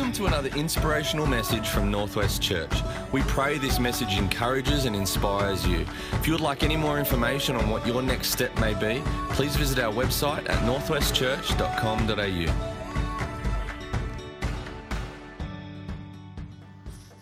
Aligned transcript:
Welcome 0.00 0.16
to 0.16 0.26
another 0.28 0.48
inspirational 0.56 1.26
message 1.26 1.68
from 1.68 1.90
Northwest 1.90 2.40
Church. 2.40 2.72
We 3.12 3.20
pray 3.24 3.58
this 3.58 3.78
message 3.78 4.16
encourages 4.16 4.86
and 4.86 4.96
inspires 4.96 5.66
you. 5.66 5.84
If 6.12 6.26
you 6.26 6.32
would 6.32 6.40
like 6.40 6.62
any 6.62 6.74
more 6.74 6.98
information 6.98 7.54
on 7.54 7.68
what 7.68 7.86
your 7.86 8.00
next 8.00 8.30
step 8.30 8.58
may 8.58 8.72
be, 8.72 9.02
please 9.32 9.54
visit 9.56 9.78
our 9.78 9.92
website 9.92 10.48
at 10.48 10.58
northwestchurch.com.au. 10.64 12.46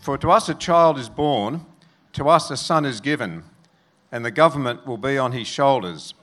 For 0.00 0.16
to 0.16 0.30
us 0.30 0.48
a 0.48 0.54
child 0.54 1.00
is 1.00 1.08
born, 1.08 1.66
to 2.12 2.28
us 2.28 2.48
a 2.48 2.56
son 2.56 2.84
is 2.84 3.00
given, 3.00 3.42
and 4.12 4.24
the 4.24 4.30
government 4.30 4.86
will 4.86 4.98
be 4.98 5.18
on 5.18 5.32
his 5.32 5.48
shoulders, 5.48 6.14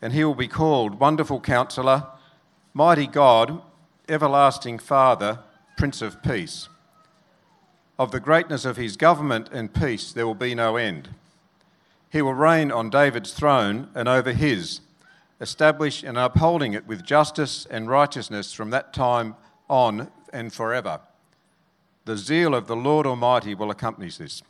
and 0.00 0.14
he 0.14 0.24
will 0.24 0.34
be 0.34 0.48
called 0.48 0.98
Wonderful 0.98 1.42
Counselor, 1.42 2.06
Mighty 2.72 3.06
God, 3.06 3.60
Everlasting 4.08 4.78
Father, 4.78 5.40
Prince 5.80 6.02
of 6.02 6.22
Peace. 6.22 6.68
Of 7.98 8.10
the 8.10 8.20
greatness 8.20 8.66
of 8.66 8.76
his 8.76 8.98
government 8.98 9.48
and 9.50 9.72
peace 9.72 10.12
there 10.12 10.26
will 10.26 10.34
be 10.34 10.54
no 10.54 10.76
end. 10.76 11.08
He 12.10 12.20
will 12.20 12.34
reign 12.34 12.70
on 12.70 12.90
David's 12.90 13.32
throne 13.32 13.88
and 13.94 14.06
over 14.06 14.32
his, 14.32 14.82
establish 15.40 16.02
and 16.02 16.18
upholding 16.18 16.74
it 16.74 16.86
with 16.86 17.02
justice 17.02 17.66
and 17.70 17.88
righteousness 17.88 18.52
from 18.52 18.68
that 18.68 18.92
time 18.92 19.36
on 19.70 20.10
and 20.34 20.52
forever. 20.52 21.00
The 22.04 22.18
zeal 22.18 22.54
of 22.54 22.66
the 22.66 22.76
Lord 22.76 23.06
Almighty 23.06 23.54
will 23.54 23.70
accompany 23.70 24.10
this. 24.10 24.42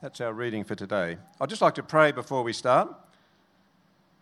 That's 0.00 0.20
our 0.20 0.32
reading 0.32 0.62
for 0.62 0.76
today. 0.76 1.18
I'd 1.40 1.50
just 1.50 1.60
like 1.60 1.74
to 1.74 1.82
pray 1.82 2.12
before 2.12 2.44
we 2.44 2.52
start. 2.52 2.88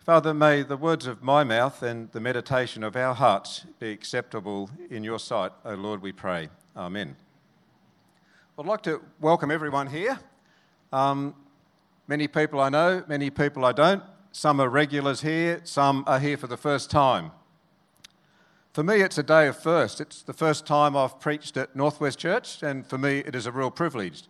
Father, 0.07 0.33
may 0.33 0.63
the 0.63 0.77
words 0.77 1.05
of 1.05 1.21
my 1.21 1.43
mouth 1.43 1.83
and 1.83 2.09
the 2.13 2.21
meditation 2.21 2.81
of 2.81 2.95
our 2.95 3.13
hearts 3.13 3.65
be 3.77 3.91
acceptable 3.91 4.69
in 4.89 5.03
your 5.03 5.19
sight, 5.19 5.51
O 5.65 5.73
Lord, 5.73 6.01
we 6.01 6.13
pray. 6.13 6.47
Amen. 6.77 7.17
I'd 8.57 8.65
like 8.65 8.83
to 8.83 9.01
welcome 9.19 9.51
everyone 9.51 9.87
here. 9.87 10.17
Um, 10.93 11.35
many 12.07 12.29
people 12.29 12.61
I 12.61 12.69
know, 12.69 13.03
many 13.09 13.29
people 13.29 13.65
I 13.65 13.73
don't. 13.73 14.01
Some 14.31 14.61
are 14.61 14.69
regulars 14.69 15.19
here, 15.19 15.59
some 15.65 16.05
are 16.07 16.19
here 16.19 16.37
for 16.37 16.47
the 16.47 16.55
first 16.55 16.89
time. 16.89 17.31
For 18.71 18.83
me, 18.83 19.01
it's 19.01 19.17
a 19.17 19.23
day 19.23 19.47
of 19.47 19.61
first. 19.61 19.99
It's 19.99 20.21
the 20.21 20.31
first 20.31 20.65
time 20.65 20.95
I've 20.95 21.19
preached 21.19 21.57
at 21.57 21.75
Northwest 21.75 22.17
Church, 22.17 22.63
and 22.63 22.87
for 22.87 22.97
me, 22.97 23.23
it 23.25 23.35
is 23.35 23.45
a 23.45 23.51
real 23.51 23.71
privilege. 23.71 24.23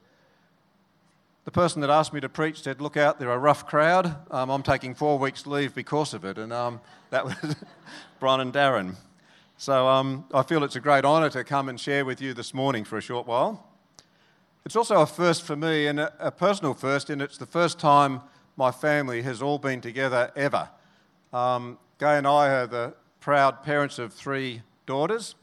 The 1.47 1.51
person 1.51 1.79
that 1.79 1.89
asked 1.89 2.11
me 2.11 2.19
to 2.19 2.27
preach 2.27 2.61
said, 2.63 2.81
Look 2.81 2.97
out, 2.97 3.19
they're 3.19 3.31
a 3.31 3.37
rough 3.37 3.65
crowd. 3.65 4.13
Um, 4.31 4.49
I'm 4.49 4.63
taking 4.63 4.93
four 4.93 5.17
weeks' 5.17 5.47
leave 5.47 5.73
because 5.73 6.13
of 6.13 6.25
it. 6.25 6.37
And 6.37 6.51
um, 6.51 6.81
that 7.09 7.23
was 7.23 7.35
Brian 8.19 8.41
and 8.41 8.51
Darren. 8.51 8.95
So 9.55 9.87
um, 9.87 10.25
I 10.33 10.43
feel 10.43 10.61
it's 10.65 10.75
a 10.75 10.81
great 10.81 11.05
honour 11.05 11.29
to 11.29 11.45
come 11.45 11.69
and 11.69 11.79
share 11.79 12.03
with 12.03 12.19
you 12.19 12.33
this 12.33 12.53
morning 12.53 12.83
for 12.83 12.97
a 12.97 13.01
short 13.01 13.25
while. 13.27 13.65
It's 14.65 14.75
also 14.75 14.99
a 14.99 15.05
first 15.05 15.43
for 15.43 15.55
me, 15.55 15.87
and 15.87 16.01
a, 16.01 16.11
a 16.19 16.31
personal 16.31 16.73
first, 16.73 17.09
and 17.09 17.21
it's 17.21 17.37
the 17.37 17.45
first 17.45 17.79
time 17.79 18.19
my 18.57 18.69
family 18.69 19.21
has 19.21 19.41
all 19.41 19.57
been 19.57 19.79
together 19.79 20.33
ever. 20.35 20.67
Um, 21.31 21.77
Gay 21.97 22.17
and 22.17 22.27
I 22.27 22.49
are 22.49 22.67
the 22.67 22.93
proud 23.21 23.63
parents 23.63 23.99
of 23.99 24.11
three 24.11 24.63
daughters, 24.85 25.35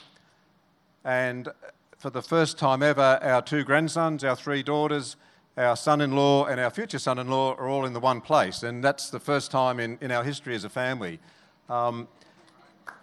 and 1.03 1.49
for 1.97 2.11
the 2.11 2.21
first 2.21 2.59
time 2.59 2.83
ever, 2.83 3.19
our 3.23 3.41
two 3.41 3.65
grandsons, 3.65 4.23
our 4.23 4.37
three 4.37 4.63
daughters, 4.63 5.17
our 5.57 5.77
son 5.77 6.01
in 6.01 6.17
law 6.17 6.47
and 6.47 6.59
our 6.59 6.71
future 6.71 6.99
son 6.99 7.19
in 7.19 7.29
law 7.29 7.55
are 7.55 7.69
all 7.69 7.85
in 7.87 7.93
the 7.93 8.01
one 8.01 8.21
place, 8.21 8.63
and 8.63 8.83
that's 8.83 9.11
the 9.11 9.21
first 9.21 9.51
time 9.51 9.79
in, 9.79 9.99
in 10.01 10.11
our 10.11 10.25
history 10.25 10.55
as 10.55 10.65
a 10.65 10.69
family. 10.69 11.21
Um, 11.69 12.09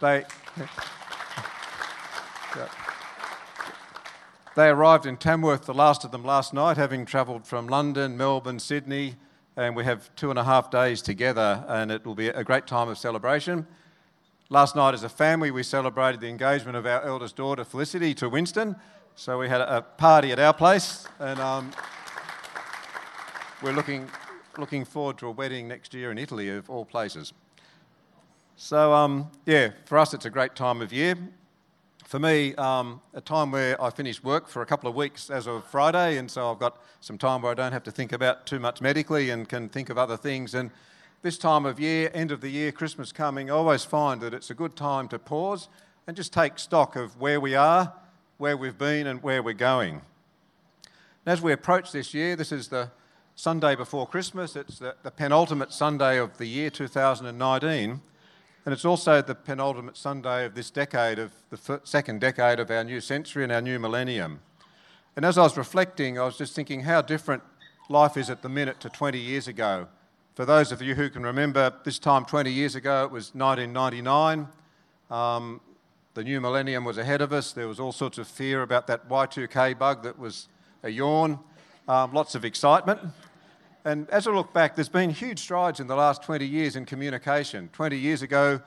they, 0.00 0.24
they 4.54 4.68
arrived 4.68 5.06
in 5.06 5.16
Tamworth, 5.16 5.64
the 5.64 5.74
last 5.74 6.04
of 6.04 6.10
them, 6.10 6.24
last 6.24 6.52
night, 6.52 6.76
having 6.76 7.06
travelled 7.06 7.46
from 7.46 7.68
London, 7.68 8.16
Melbourne, 8.16 8.58
Sydney, 8.58 9.16
and 9.56 9.74
we 9.74 9.84
have 9.84 10.14
two 10.14 10.30
and 10.30 10.38
a 10.38 10.44
half 10.44 10.70
days 10.70 11.00
together, 11.00 11.64
and 11.68 11.90
it 11.90 12.04
will 12.04 12.14
be 12.14 12.28
a 12.28 12.44
great 12.44 12.66
time 12.66 12.88
of 12.88 12.98
celebration. 12.98 13.66
Last 14.50 14.76
night, 14.76 14.92
as 14.92 15.02
a 15.04 15.08
family, 15.08 15.50
we 15.50 15.62
celebrated 15.62 16.20
the 16.20 16.28
engagement 16.28 16.76
of 16.76 16.84
our 16.84 17.02
eldest 17.02 17.36
daughter, 17.36 17.64
Felicity, 17.64 18.12
to 18.14 18.28
Winston. 18.28 18.76
So 19.14 19.38
we 19.38 19.48
had 19.48 19.62
a 19.62 19.82
party 19.82 20.32
at 20.32 20.38
our 20.38 20.52
place, 20.52 21.06
and 21.18 21.38
um, 21.40 21.70
we're 23.62 23.72
looking, 23.72 24.08
looking 24.58 24.84
forward 24.84 25.18
to 25.18 25.28
a 25.28 25.30
wedding 25.30 25.68
next 25.68 25.94
year 25.94 26.10
in 26.10 26.18
Italy, 26.18 26.48
of 26.48 26.68
all 26.68 26.84
places. 26.84 27.32
So, 28.56 28.92
um, 28.92 29.30
yeah, 29.46 29.70
for 29.84 29.98
us, 29.98 30.12
it's 30.14 30.24
a 30.24 30.30
great 30.30 30.56
time 30.56 30.82
of 30.82 30.92
year. 30.92 31.16
For 32.04 32.18
me, 32.18 32.54
um, 32.56 33.00
a 33.14 33.20
time 33.20 33.52
where 33.52 33.80
I 33.80 33.90
finish 33.90 34.22
work 34.22 34.48
for 34.48 34.62
a 34.62 34.66
couple 34.66 34.90
of 34.90 34.96
weeks 34.96 35.30
as 35.30 35.46
of 35.46 35.64
Friday, 35.66 36.18
and 36.18 36.28
so 36.28 36.50
I've 36.50 36.58
got 36.58 36.82
some 37.00 37.18
time 37.18 37.40
where 37.40 37.52
I 37.52 37.54
don't 37.54 37.72
have 37.72 37.84
to 37.84 37.92
think 37.92 38.12
about 38.12 38.46
too 38.46 38.58
much 38.58 38.80
medically 38.80 39.30
and 39.30 39.48
can 39.48 39.68
think 39.68 39.90
of 39.90 39.96
other 39.96 40.16
things. 40.16 40.54
And 40.54 40.70
this 41.22 41.38
time 41.38 41.64
of 41.64 41.78
year, 41.78 42.10
end 42.12 42.32
of 42.32 42.40
the 42.40 42.50
year, 42.50 42.72
Christmas 42.72 43.12
coming, 43.12 43.48
I 43.48 43.54
always 43.54 43.84
find 43.84 44.20
that 44.22 44.34
it's 44.34 44.50
a 44.50 44.54
good 44.54 44.74
time 44.74 45.06
to 45.08 45.20
pause 45.20 45.68
and 46.08 46.16
just 46.16 46.32
take 46.32 46.58
stock 46.58 46.96
of 46.96 47.18
where 47.20 47.40
we 47.40 47.54
are, 47.54 47.92
where 48.38 48.56
we've 48.56 48.76
been, 48.76 49.06
and 49.06 49.22
where 49.22 49.40
we're 49.40 49.54
going. 49.54 49.94
And 49.94 51.32
as 51.32 51.40
we 51.40 51.52
approach 51.52 51.92
this 51.92 52.12
year, 52.12 52.34
this 52.34 52.50
is 52.50 52.66
the 52.66 52.90
Sunday 53.34 53.74
before 53.74 54.06
Christmas. 54.06 54.56
It's 54.56 54.78
the, 54.78 54.94
the, 55.02 55.10
penultimate 55.10 55.72
Sunday 55.72 56.18
of 56.18 56.36
the 56.38 56.46
year 56.46 56.70
2019. 56.70 58.00
And 58.64 58.72
it's 58.72 58.84
also 58.84 59.22
the 59.22 59.34
penultimate 59.34 59.96
Sunday 59.96 60.44
of 60.44 60.54
this 60.54 60.70
decade, 60.70 61.18
of 61.18 61.32
the 61.50 61.80
second 61.82 62.20
decade 62.20 62.60
of 62.60 62.70
our 62.70 62.84
new 62.84 63.00
century 63.00 63.42
and 63.42 63.50
our 63.50 63.62
new 63.62 63.78
millennium. 63.78 64.40
And 65.16 65.24
as 65.24 65.38
I 65.38 65.42
was 65.42 65.56
reflecting, 65.56 66.18
I 66.18 66.24
was 66.24 66.38
just 66.38 66.54
thinking 66.54 66.82
how 66.82 67.02
different 67.02 67.42
life 67.88 68.16
is 68.16 68.30
at 68.30 68.42
the 68.42 68.48
minute 68.48 68.80
to 68.80 68.88
20 68.88 69.18
years 69.18 69.48
ago. 69.48 69.88
For 70.34 70.44
those 70.44 70.70
of 70.70 70.80
you 70.80 70.94
who 70.94 71.10
can 71.10 71.22
remember, 71.22 71.72
this 71.84 71.98
time 71.98 72.24
20 72.24 72.50
years 72.50 72.74
ago, 72.74 73.04
it 73.04 73.10
was 73.10 73.34
1999. 73.34 74.48
Um, 75.10 75.60
the 76.14 76.22
new 76.22 76.40
millennium 76.40 76.84
was 76.84 76.98
ahead 76.98 77.20
of 77.20 77.32
us. 77.32 77.52
There 77.52 77.66
was 77.66 77.80
all 77.80 77.92
sorts 77.92 78.18
of 78.18 78.28
fear 78.28 78.62
about 78.62 78.86
that 78.86 79.08
Y2K 79.08 79.78
bug 79.78 80.02
that 80.04 80.18
was 80.18 80.48
a 80.82 80.90
yawn 80.90 81.38
um, 81.88 82.12
lots 82.12 82.34
of 82.34 82.44
excitement. 82.44 83.00
And 83.84 84.08
as 84.10 84.26
I 84.26 84.30
look 84.30 84.52
back, 84.52 84.76
there's 84.76 84.88
been 84.88 85.10
huge 85.10 85.40
strides 85.40 85.80
in 85.80 85.88
the 85.88 85.96
last 85.96 86.22
20 86.22 86.46
years 86.46 86.76
in 86.76 86.84
communication. 86.84 87.68
20 87.72 87.98
years 87.98 88.22
ago, 88.22 88.60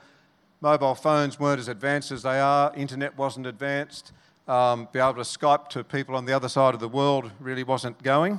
mobile 0.60 0.94
phones 0.94 1.40
weren't 1.40 1.58
as 1.58 1.68
advanced 1.68 2.12
as 2.12 2.22
they 2.22 2.38
are, 2.38 2.72
internet 2.76 3.16
wasn't 3.16 3.46
advanced, 3.46 4.12
um, 4.46 4.88
be 4.92 4.98
able 4.98 5.14
to 5.14 5.20
Skype 5.20 5.68
to 5.68 5.82
people 5.82 6.14
on 6.16 6.26
the 6.26 6.34
other 6.34 6.48
side 6.48 6.74
of 6.74 6.80
the 6.80 6.88
world 6.88 7.30
really 7.40 7.64
wasn't 7.64 8.02
going. 8.02 8.38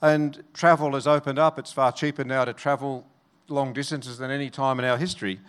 And 0.00 0.44
travel 0.54 0.92
has 0.92 1.08
opened 1.08 1.38
up. 1.38 1.58
It's 1.58 1.72
far 1.72 1.90
cheaper 1.90 2.22
now 2.22 2.44
to 2.44 2.52
travel 2.52 3.04
long 3.48 3.72
distances 3.72 4.18
than 4.18 4.30
any 4.30 4.48
time 4.48 4.78
in 4.78 4.84
our 4.84 4.98
history. 4.98 5.40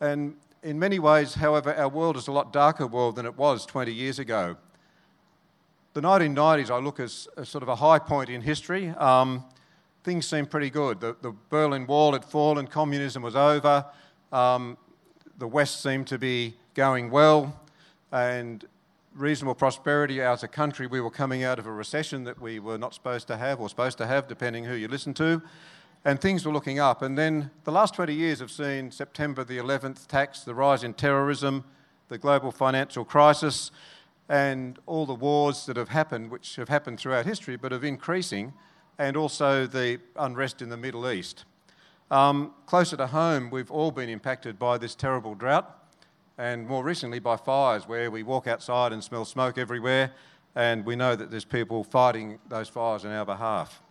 And 0.00 0.36
in 0.62 0.78
many 0.78 0.98
ways, 0.98 1.34
however, 1.34 1.74
our 1.74 1.88
world 1.88 2.16
is 2.16 2.28
a 2.28 2.32
lot 2.32 2.52
darker 2.52 2.86
world 2.86 3.16
than 3.16 3.24
it 3.24 3.38
was 3.38 3.64
20 3.64 3.92
years 3.92 4.18
ago 4.18 4.56
the 5.94 6.00
1990s 6.00 6.70
I 6.70 6.78
look 6.78 6.98
as, 6.98 7.28
sort 7.44 7.62
of 7.62 7.68
a 7.68 7.76
high 7.76 8.00
point 8.00 8.28
in 8.28 8.40
history. 8.40 8.88
Um, 8.90 9.44
things 10.04 10.26
seemed 10.26 10.50
pretty 10.50 10.70
good. 10.70 11.00
The, 11.00 11.16
the, 11.22 11.32
Berlin 11.48 11.86
Wall 11.86 12.12
had 12.12 12.24
fallen, 12.24 12.66
communism 12.66 13.22
was 13.22 13.34
over, 13.34 13.84
um, 14.30 14.76
the 15.38 15.48
West 15.48 15.82
seemed 15.82 16.06
to 16.08 16.18
be 16.18 16.54
going 16.74 17.10
well, 17.10 17.58
and 18.12 18.64
reasonable 19.16 19.54
prosperity 19.54 20.20
as 20.20 20.42
a 20.42 20.48
country. 20.48 20.86
We 20.86 21.00
were 21.00 21.10
coming 21.10 21.42
out 21.42 21.58
of 21.58 21.66
a 21.66 21.72
recession 21.72 22.24
that 22.24 22.40
we 22.40 22.60
were 22.60 22.78
not 22.78 22.94
supposed 22.94 23.26
to 23.28 23.36
have, 23.36 23.60
or 23.60 23.68
supposed 23.68 23.98
to 23.98 24.06
have, 24.06 24.28
depending 24.28 24.64
who 24.64 24.74
you 24.74 24.88
listen 24.88 25.14
to, 25.14 25.40
and 26.04 26.20
things 26.20 26.44
were 26.44 26.52
looking 26.52 26.78
up. 26.78 27.00
And 27.00 27.16
then 27.16 27.50
the 27.64 27.72
last 27.72 27.94
20 27.94 28.14
years 28.14 28.40
have 28.40 28.50
seen 28.50 28.90
September 28.90 29.42
the 29.42 29.56
11th 29.56 30.06
tax, 30.06 30.40
the 30.40 30.54
rise 30.54 30.84
in 30.84 30.92
terrorism, 30.94 31.64
the 32.08 32.18
global 32.18 32.52
financial 32.52 33.04
crisis 33.04 33.70
and 34.28 34.78
all 34.86 35.06
the 35.06 35.14
wars 35.14 35.66
that 35.66 35.76
have 35.76 35.88
happened, 35.88 36.30
which 36.30 36.56
have 36.56 36.68
happened 36.68 36.98
throughout 36.98 37.26
history, 37.26 37.56
but 37.56 37.72
of 37.72 37.84
increasing, 37.84 38.52
and 38.98 39.16
also 39.16 39.66
the 39.66 40.00
unrest 40.16 40.62
in 40.62 40.68
the 40.68 40.76
Middle 40.76 41.10
East. 41.10 41.44
Um, 42.10 42.54
closer 42.66 42.96
to 42.96 43.06
home, 43.06 43.50
we've 43.50 43.70
all 43.70 43.90
been 43.90 44.08
impacted 44.08 44.58
by 44.58 44.78
this 44.78 44.94
terrible 44.94 45.34
drought, 45.34 45.68
and 46.38 46.66
more 46.66 46.84
recently 46.84 47.18
by 47.18 47.36
fires, 47.36 47.88
where 47.88 48.10
we 48.10 48.22
walk 48.22 48.46
outside 48.46 48.92
and 48.92 49.02
smell 49.02 49.24
smoke 49.24 49.58
everywhere, 49.58 50.12
and 50.54 50.84
we 50.84 50.96
know 50.96 51.16
that 51.16 51.30
there's 51.30 51.44
people 51.44 51.82
fighting 51.82 52.38
those 52.48 52.68
fires 52.68 53.04
on 53.04 53.10
our 53.10 53.24
behalf. 53.24 53.82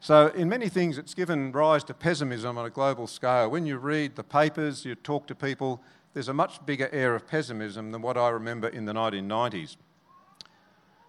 So, 0.00 0.28
in 0.28 0.48
many 0.48 0.68
things, 0.70 0.96
it's 0.96 1.12
given 1.12 1.52
rise 1.52 1.84
to 1.84 1.94
pessimism 1.94 2.56
on 2.56 2.64
a 2.64 2.70
global 2.70 3.06
scale. 3.06 3.50
When 3.50 3.66
you 3.66 3.76
read 3.76 4.16
the 4.16 4.24
papers, 4.24 4.84
you 4.84 4.94
talk 4.94 5.26
to 5.26 5.34
people, 5.34 5.82
there's 6.14 6.28
a 6.28 6.34
much 6.34 6.64
bigger 6.64 6.88
air 6.90 7.14
of 7.14 7.26
pessimism 7.26 7.92
than 7.92 8.00
what 8.00 8.16
I 8.16 8.30
remember 8.30 8.68
in 8.68 8.86
the 8.86 8.94
1990s. 8.94 9.76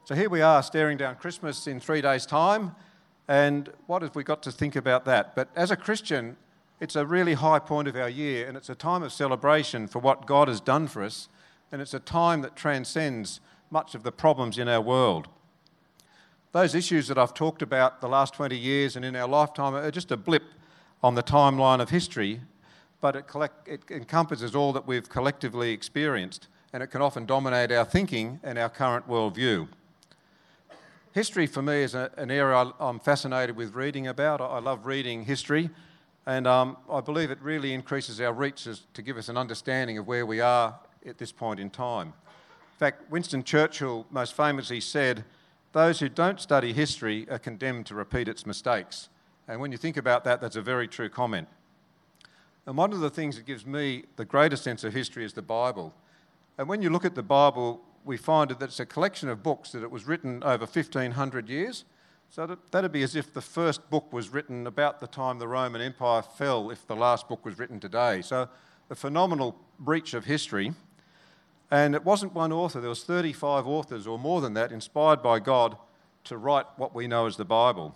So 0.04 0.14
here 0.14 0.30
we 0.30 0.42
are 0.42 0.62
staring 0.62 0.98
down 0.98 1.16
Christmas 1.16 1.68
in 1.68 1.80
three 1.80 2.02
days' 2.02 2.26
time, 2.26 2.76
and 3.32 3.72
what 3.88 4.02
have 4.02 4.16
we 4.16 4.24
got 4.24 4.44
to 4.44 4.52
think 4.52 4.76
about 4.76 5.06
that? 5.06 5.36
But 5.36 5.48
as 5.56 5.72
a 5.72 5.76
Christian, 5.76 6.36
it's 6.80 6.96
a 6.96 7.06
really 7.06 7.36
high 7.36 7.60
point 7.60 7.88
of 7.88 7.96
our 7.96 8.10
year, 8.10 8.48
and 8.48 8.58
it's 8.58 8.70
a 8.70 8.76
time 8.76 9.04
of 9.04 9.14
celebration 9.14 9.88
for 9.88 10.00
what 10.00 10.26
God 10.26 10.48
has 10.48 10.60
done 10.60 10.88
for 10.88 11.04
us 11.04 11.30
and 11.72 11.82
it's 11.82 11.94
a 11.94 12.00
time 12.00 12.42
that 12.42 12.56
transcends 12.56 13.40
much 13.70 13.96
of 13.96 14.04
the 14.04 14.12
problems 14.12 14.58
in 14.58 14.68
our 14.68 14.82
world. 14.82 15.28
Those 16.52 16.76
issues 16.76 17.08
that 17.08 17.18
I've 17.18 17.34
talked 17.34 17.62
about 17.62 18.02
the 18.02 18.10
last 18.10 18.34
20 18.34 18.58
years 18.58 18.96
and 18.96 19.06
in 19.06 19.16
our 19.16 19.28
lifetime 19.28 19.74
are 19.74 19.92
just 19.92 20.12
a 20.12 20.18
blip 20.18 20.44
on 21.02 21.16
the 21.16 21.24
timeline 21.24 21.80
of 21.80 21.90
history, 21.90 22.42
but 23.00 23.16
it, 23.16 23.28
collect, 23.28 23.68
it 23.68 23.84
encompasses 23.90 24.54
all 24.54 24.74
that 24.74 24.86
we've 24.86 25.08
collectively 25.08 25.72
experienced, 25.72 26.48
and 26.74 26.84
it 26.84 26.88
can 26.88 27.02
often 27.02 27.26
dominate 27.26 27.72
our 27.72 27.86
thinking 27.86 28.40
and 28.44 28.60
our 28.60 28.70
current 28.70 29.08
worldview. 29.08 29.70
History 31.14 31.46
for 31.46 31.62
me 31.62 31.82
is 31.82 31.94
a, 31.94 32.10
an 32.16 32.32
area 32.32 32.72
I'm 32.80 32.98
fascinated 32.98 33.58
with 33.58 33.74
reading 33.74 34.08
about. 34.08 34.40
I 34.40 34.60
love 34.60 34.86
reading 34.86 35.26
history, 35.26 35.70
and 36.26 36.48
um, 36.48 36.78
I 36.90 37.02
believe 37.02 37.32
it 37.32 37.42
really 37.42 37.74
increases 37.74 38.22
our 38.22 38.32
reach 38.32 38.66
to 38.94 39.02
give 39.02 39.18
us 39.18 39.28
an 39.28 39.36
understanding 39.36 39.98
of 39.98 40.08
where 40.08 40.26
we 40.26 40.40
are 40.40 40.80
at 41.06 41.18
this 41.18 41.34
point 41.34 41.60
in 41.60 41.70
time. 41.70 42.08
In 42.08 42.78
fact, 42.80 43.12
Winston 43.12 43.44
Churchill 43.44 44.06
most 44.10 44.34
famously 44.38 44.80
said, 44.80 45.26
those 45.74 46.00
who 46.00 46.08
don't 46.08 46.40
study 46.40 46.72
history 46.72 47.28
are 47.30 47.40
condemned 47.40 47.88
to 47.88 47.96
repeat 47.96 48.30
its 48.30 48.46
mistakes. 48.46 49.10
And 49.50 49.60
when 49.60 49.74
you 49.74 49.78
think 49.78 49.98
about 49.98 50.24
that, 50.24 50.40
that's 50.40 50.56
a 50.56 50.62
very 50.62 50.88
true 50.88 51.10
comment. 51.10 51.50
And 52.66 52.78
one 52.78 52.94
of 52.94 53.02
the 53.02 53.10
things 53.10 53.36
that 53.36 53.46
gives 53.46 53.66
me 53.66 54.06
the 54.16 54.24
greatest 54.24 54.64
sense 54.64 54.86
of 54.86 54.94
history 54.94 55.26
is 55.26 55.34
the 55.34 55.42
Bible. 55.42 55.94
And 56.58 56.70
when 56.70 56.82
you 56.82 56.90
look 56.90 57.04
at 57.04 57.16
the 57.16 57.24
Bible, 57.24 57.82
we 58.06 58.18
find 58.18 58.50
that 58.52 58.62
it's 58.62 58.80
a 58.80 58.86
collection 58.86 59.30
of 59.30 59.44
books 59.44 59.72
that 59.72 59.84
it 59.84 59.92
was 59.92 60.08
written 60.08 60.44
over 60.44 60.66
1500 60.66 61.50
years. 61.50 61.86
So 62.30 62.58
that'd 62.72 62.92
be 62.92 63.04
as 63.04 63.16
if 63.16 63.34
the 63.34 63.42
first 63.42 63.90
book 63.90 64.12
was 64.14 64.30
written 64.30 64.66
about 64.66 65.00
the 65.00 65.08
time 65.08 65.38
the 65.38 65.48
Roman 65.48 65.82
Empire 65.82 66.22
fell, 66.22 66.70
if 66.70 66.88
the 66.88 66.96
last 66.96 67.28
book 67.28 67.44
was 67.44 67.60
written 67.60 67.80
today. 67.80 68.22
So 68.22 68.48
a 68.90 68.96
phenomenal 68.96 69.58
breach 69.80 70.14
of 70.14 70.26
history. 70.26 70.74
And 71.70 71.96
it 71.96 72.06
wasn't 72.06 72.34
one 72.34 72.52
author, 72.52 72.80
there 72.82 72.90
was 72.90 73.04
35 73.04 73.66
authors 73.66 74.06
or 74.06 74.20
more 74.20 74.42
than 74.42 74.54
that 74.54 74.72
inspired 74.72 75.22
by 75.22 75.40
God 75.40 75.78
to 76.26 76.38
write 76.38 76.66
what 76.78 76.94
we 76.94 77.08
know 77.08 77.26
as 77.26 77.38
the 77.38 77.46
Bible. 77.46 77.96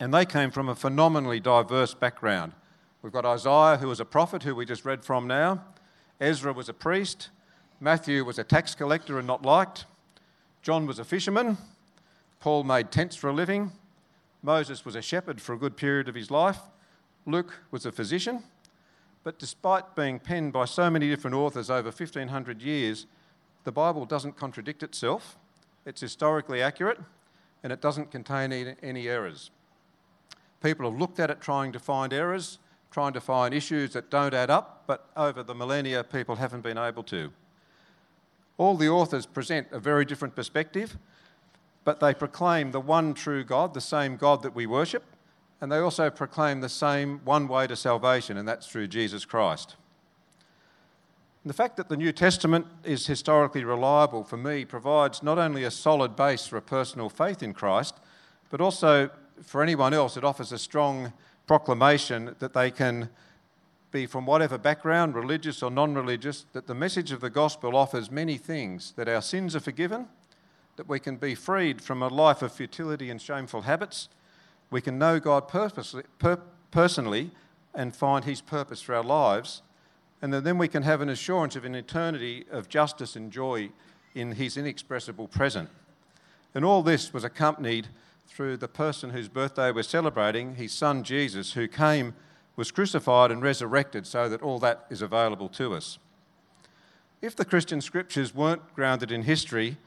And 0.00 0.12
they 0.12 0.24
came 0.24 0.50
from 0.50 0.68
a 0.68 0.74
phenomenally 0.74 1.40
diverse 1.40 1.94
background. 1.94 2.52
We've 3.02 3.12
got 3.12 3.26
Isaiah, 3.26 3.76
who 3.76 3.88
was 3.88 4.00
a 4.00 4.04
prophet, 4.04 4.42
who 4.42 4.54
we 4.54 4.64
just 4.64 4.84
read 4.84 5.04
from 5.04 5.26
now. 5.26 5.62
Ezra 6.20 6.52
was 6.52 6.68
a 6.68 6.74
priest. 6.74 7.28
Matthew 7.84 8.24
was 8.24 8.38
a 8.38 8.44
tax 8.44 8.74
collector 8.74 9.18
and 9.18 9.26
not 9.26 9.44
liked. 9.44 9.84
John 10.62 10.86
was 10.86 10.98
a 10.98 11.04
fisherman. 11.04 11.58
Paul 12.40 12.64
made 12.64 12.90
tents 12.90 13.14
for 13.14 13.28
a 13.28 13.32
living. 13.34 13.72
Moses 14.42 14.86
was 14.86 14.94
a 14.96 15.02
shepherd 15.02 15.38
for 15.38 15.52
a 15.52 15.58
good 15.58 15.76
period 15.76 16.08
of 16.08 16.14
his 16.14 16.30
life. 16.30 16.60
Luke 17.26 17.60
was 17.70 17.84
a 17.84 17.92
physician. 17.92 18.42
But 19.22 19.38
despite 19.38 19.94
being 19.94 20.18
penned 20.18 20.54
by 20.54 20.64
so 20.64 20.88
many 20.88 21.10
different 21.10 21.36
authors 21.36 21.68
over 21.68 21.88
1500 21.90 22.62
years, 22.62 23.04
the 23.64 23.72
Bible 23.72 24.06
doesn't 24.06 24.38
contradict 24.38 24.82
itself. 24.82 25.36
It's 25.84 26.00
historically 26.00 26.62
accurate 26.62 26.98
and 27.62 27.70
it 27.70 27.82
doesn't 27.82 28.10
contain 28.10 28.50
any 28.82 29.08
errors. 29.08 29.50
People 30.62 30.90
have 30.90 30.98
looked 30.98 31.20
at 31.20 31.28
it 31.28 31.42
trying 31.42 31.70
to 31.72 31.78
find 31.78 32.14
errors, 32.14 32.60
trying 32.90 33.12
to 33.12 33.20
find 33.20 33.52
issues 33.52 33.92
that 33.92 34.10
don't 34.10 34.32
add 34.32 34.48
up, 34.48 34.84
but 34.86 35.10
over 35.18 35.42
the 35.42 35.54
millennia, 35.54 36.02
people 36.02 36.36
haven't 36.36 36.62
been 36.62 36.78
able 36.78 37.02
to. 37.02 37.30
All 38.56 38.76
the 38.76 38.88
authors 38.88 39.26
present 39.26 39.68
a 39.72 39.78
very 39.78 40.04
different 40.04 40.36
perspective, 40.36 40.96
but 41.84 42.00
they 42.00 42.14
proclaim 42.14 42.70
the 42.70 42.80
one 42.80 43.14
true 43.14 43.44
God, 43.44 43.74
the 43.74 43.80
same 43.80 44.16
God 44.16 44.42
that 44.42 44.54
we 44.54 44.66
worship, 44.66 45.04
and 45.60 45.70
they 45.70 45.78
also 45.78 46.10
proclaim 46.10 46.60
the 46.60 46.68
same 46.68 47.20
one 47.24 47.48
way 47.48 47.66
to 47.66 47.76
salvation, 47.76 48.36
and 48.36 48.46
that's 48.46 48.66
through 48.66 48.88
Jesus 48.88 49.24
Christ. 49.24 49.76
And 51.42 51.50
the 51.50 51.54
fact 51.54 51.76
that 51.76 51.88
the 51.88 51.96
New 51.96 52.12
Testament 52.12 52.66
is 52.84 53.06
historically 53.06 53.64
reliable 53.64 54.24
for 54.24 54.38
me 54.38 54.64
provides 54.64 55.22
not 55.22 55.38
only 55.38 55.64
a 55.64 55.70
solid 55.70 56.16
base 56.16 56.46
for 56.46 56.56
a 56.56 56.62
personal 56.62 57.10
faith 57.10 57.42
in 57.42 57.52
Christ, 57.52 57.94
but 58.50 58.60
also 58.60 59.10
for 59.42 59.62
anyone 59.62 59.92
else, 59.92 60.16
it 60.16 60.24
offers 60.24 60.52
a 60.52 60.58
strong 60.58 61.12
proclamation 61.46 62.34
that 62.38 62.54
they 62.54 62.70
can 62.70 63.10
be 63.94 64.06
from 64.06 64.26
whatever 64.26 64.58
background, 64.58 65.14
religious 65.14 65.62
or 65.62 65.70
non 65.70 65.94
religious, 65.94 66.44
that 66.52 66.66
the 66.66 66.74
message 66.74 67.12
of 67.12 67.22
the 67.22 67.30
gospel 67.30 67.76
offers 67.76 68.10
many 68.10 68.36
things 68.36 68.92
that 68.96 69.08
our 69.08 69.22
sins 69.22 69.56
are 69.56 69.60
forgiven, 69.60 70.06
that 70.76 70.88
we 70.88 71.00
can 71.00 71.16
be 71.16 71.34
freed 71.34 71.80
from 71.80 72.02
a 72.02 72.08
life 72.08 72.42
of 72.42 72.52
futility 72.52 73.08
and 73.08 73.22
shameful 73.22 73.62
habits 73.62 74.08
we 74.74 74.80
can 74.80 74.98
know 74.98 75.20
God 75.20 75.46
per- 75.46 76.40
personally 76.72 77.30
and 77.74 77.94
find 77.94 78.24
His 78.24 78.40
purpose 78.40 78.82
for 78.82 78.96
our 78.96 79.04
lives. 79.04 79.62
And 80.20 80.32
that 80.32 80.42
then 80.42 80.58
we 80.58 80.66
can 80.66 80.82
have 80.82 81.00
an 81.00 81.08
assurance 81.08 81.54
of 81.54 81.64
an 81.64 81.76
eternity 81.76 82.44
of 82.50 82.68
justice 82.68 83.14
and 83.14 83.30
joy 83.30 83.70
in 84.16 84.32
His 84.32 84.56
inexpressible 84.56 85.28
present. 85.28 85.68
And 86.56 86.64
all 86.64 86.82
this 86.82 87.12
was 87.12 87.22
accompanied 87.22 87.86
through 88.26 88.56
the 88.56 88.66
person 88.66 89.10
whose 89.10 89.28
birthday 89.28 89.70
we're 89.70 89.82
celebrating, 89.82 90.56
his 90.56 90.72
son 90.72 91.04
Jesus, 91.04 91.52
who 91.52 91.68
came, 91.68 92.14
was 92.56 92.70
crucified, 92.70 93.30
and 93.30 93.42
resurrected 93.42 94.06
so 94.06 94.28
that 94.28 94.42
all 94.42 94.58
that 94.60 94.86
is 94.90 95.02
available 95.02 95.48
to 95.48 95.74
us. 95.74 95.98
If 97.20 97.34
the 97.34 97.44
Christian 97.44 97.80
scriptures 97.80 98.34
weren't 98.34 98.74
grounded 98.74 99.10
in 99.10 99.22
history, 99.22 99.78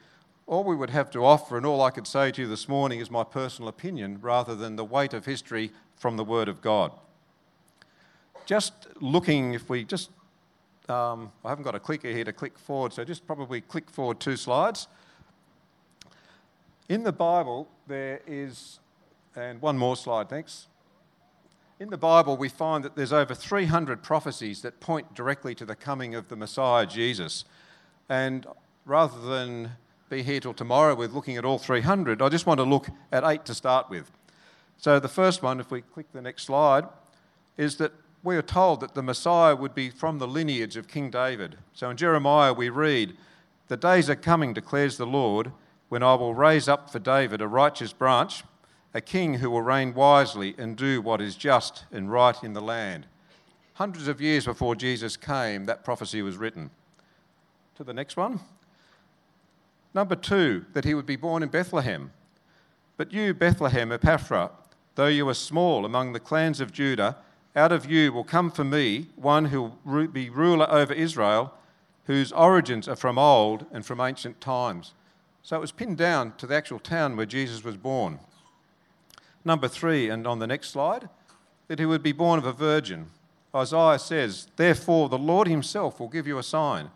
all 0.46 0.64
we 0.64 0.74
would 0.74 0.90
have 0.90 1.10
to 1.10 1.24
offer, 1.24 1.56
and 1.56 1.64
all 1.64 1.82
I 1.82 1.90
could 1.90 2.06
say 2.06 2.30
to 2.32 2.42
you 2.42 2.48
this 2.48 2.68
morning, 2.68 3.00
is 3.00 3.10
my 3.10 3.22
personal 3.22 3.68
opinion 3.68 4.18
rather 4.20 4.54
than 4.54 4.76
the 4.76 4.84
weight 4.84 5.14
of 5.14 5.24
history 5.24 5.70
from 5.96 6.16
the 6.16 6.24
Word 6.24 6.48
of 6.48 6.60
God. 6.62 6.92
Just 8.46 8.72
looking, 9.00 9.52
if 9.52 9.68
we 9.68 9.84
just, 9.84 10.10
um, 10.88 11.30
I 11.44 11.50
haven't 11.50 11.64
got 11.64 11.74
a 11.74 11.80
clicker 11.80 12.08
here 12.08 12.24
to 12.24 12.32
click 12.32 12.58
forward, 12.58 12.92
so 12.94 13.04
just 13.04 13.26
probably 13.26 13.60
click 13.60 13.90
forward 13.90 14.20
two 14.20 14.36
slides. 14.36 14.88
In 16.88 17.02
the 17.02 17.12
Bible, 17.12 17.68
there 17.86 18.20
is, 18.26 18.80
and 19.36 19.60
one 19.60 19.76
more 19.76 19.96
slide, 19.96 20.30
thanks. 20.30 20.66
In 21.80 21.90
the 21.90 21.96
Bible, 21.96 22.36
we 22.36 22.48
find 22.48 22.82
that 22.84 22.96
there's 22.96 23.12
over 23.12 23.34
300 23.34 24.02
prophecies 24.02 24.62
that 24.62 24.80
point 24.80 25.14
directly 25.14 25.54
to 25.54 25.64
the 25.64 25.76
coming 25.76 26.14
of 26.14 26.28
the 26.28 26.34
Messiah, 26.34 26.86
Jesus. 26.86 27.44
And 28.08 28.46
rather 28.84 29.20
than 29.20 29.72
be 30.08 30.22
here 30.22 30.40
till 30.40 30.54
tomorrow 30.54 30.94
with 30.94 31.12
looking 31.12 31.36
at 31.36 31.44
all 31.44 31.58
300. 31.58 32.22
I 32.22 32.28
just 32.28 32.46
want 32.46 32.58
to 32.58 32.64
look 32.64 32.88
at 33.12 33.24
eight 33.24 33.44
to 33.44 33.54
start 33.54 33.90
with. 33.90 34.10
So, 34.78 34.98
the 34.98 35.08
first 35.08 35.42
one, 35.42 35.60
if 35.60 35.70
we 35.70 35.82
click 35.82 36.06
the 36.12 36.22
next 36.22 36.44
slide, 36.44 36.84
is 37.56 37.76
that 37.76 37.92
we 38.22 38.36
are 38.36 38.42
told 38.42 38.80
that 38.80 38.94
the 38.94 39.02
Messiah 39.02 39.56
would 39.56 39.74
be 39.74 39.90
from 39.90 40.18
the 40.18 40.28
lineage 40.28 40.76
of 40.76 40.88
King 40.88 41.10
David. 41.10 41.56
So, 41.72 41.90
in 41.90 41.96
Jeremiah, 41.96 42.52
we 42.52 42.68
read, 42.68 43.16
The 43.66 43.76
days 43.76 44.08
are 44.08 44.16
coming, 44.16 44.52
declares 44.52 44.96
the 44.96 45.06
Lord, 45.06 45.52
when 45.88 46.02
I 46.02 46.14
will 46.14 46.34
raise 46.34 46.68
up 46.68 46.90
for 46.90 46.98
David 46.98 47.40
a 47.40 47.48
righteous 47.48 47.92
branch, 47.92 48.44
a 48.94 49.00
king 49.00 49.34
who 49.34 49.50
will 49.50 49.62
reign 49.62 49.94
wisely 49.94 50.54
and 50.58 50.76
do 50.76 51.00
what 51.00 51.20
is 51.20 51.36
just 51.36 51.84
and 51.92 52.10
right 52.10 52.42
in 52.42 52.52
the 52.52 52.60
land. 52.60 53.06
Hundreds 53.74 54.08
of 54.08 54.20
years 54.20 54.44
before 54.44 54.74
Jesus 54.74 55.16
came, 55.16 55.66
that 55.66 55.84
prophecy 55.84 56.22
was 56.22 56.36
written. 56.36 56.70
To 57.76 57.84
the 57.84 57.92
next 57.92 58.16
one. 58.16 58.40
Number 59.94 60.16
two, 60.16 60.64
that 60.72 60.84
he 60.84 60.94
would 60.94 61.06
be 61.06 61.16
born 61.16 61.42
in 61.42 61.48
Bethlehem. 61.48 62.12
But 62.96 63.12
you, 63.12 63.34
Bethlehem 63.34 63.90
Ephrathah, 63.90 64.50
though 64.96 65.06
you 65.06 65.28
are 65.28 65.34
small 65.34 65.84
among 65.84 66.12
the 66.12 66.20
clans 66.20 66.60
of 66.60 66.72
Judah, 66.72 67.16
out 67.54 67.72
of 67.72 67.90
you 67.90 68.12
will 68.12 68.24
come 68.24 68.50
for 68.50 68.64
me 68.64 69.06
one 69.16 69.46
who 69.46 69.72
will 69.84 70.08
be 70.08 70.28
ruler 70.28 70.70
over 70.70 70.92
Israel, 70.92 71.54
whose 72.06 72.32
origins 72.32 72.88
are 72.88 72.96
from 72.96 73.18
old 73.18 73.66
and 73.72 73.84
from 73.84 74.00
ancient 74.00 74.40
times. 74.40 74.94
So 75.42 75.56
it 75.56 75.60
was 75.60 75.72
pinned 75.72 75.98
down 75.98 76.34
to 76.38 76.46
the 76.46 76.56
actual 76.56 76.78
town 76.78 77.16
where 77.16 77.26
Jesus 77.26 77.62
was 77.62 77.76
born. 77.76 78.18
Number 79.44 79.68
three, 79.68 80.08
and 80.08 80.26
on 80.26 80.38
the 80.38 80.46
next 80.46 80.70
slide, 80.70 81.08
that 81.68 81.78
he 81.78 81.86
would 81.86 82.02
be 82.02 82.12
born 82.12 82.38
of 82.38 82.46
a 82.46 82.52
virgin. 82.52 83.06
Isaiah 83.54 83.98
says, 83.98 84.48
Therefore, 84.56 85.08
the 85.08 85.18
Lord 85.18 85.48
himself 85.48 86.00
will 86.00 86.08
give 86.08 86.26
you 86.26 86.38
a 86.38 86.42
sign 86.42 86.90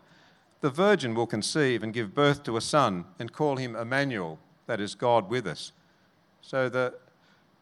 the 0.63 0.69
virgin 0.69 1.13
will 1.13 1.27
conceive 1.27 1.83
and 1.83 1.93
give 1.93 2.15
birth 2.15 2.41
to 2.43 2.55
a 2.55 2.61
son 2.61 3.03
and 3.19 3.33
call 3.33 3.57
him 3.57 3.75
Emmanuel, 3.75 4.39
that 4.65 4.79
is, 4.79 4.95
God 4.95 5.29
with 5.29 5.45
us. 5.45 5.73
So 6.41 6.69
the 6.69 6.93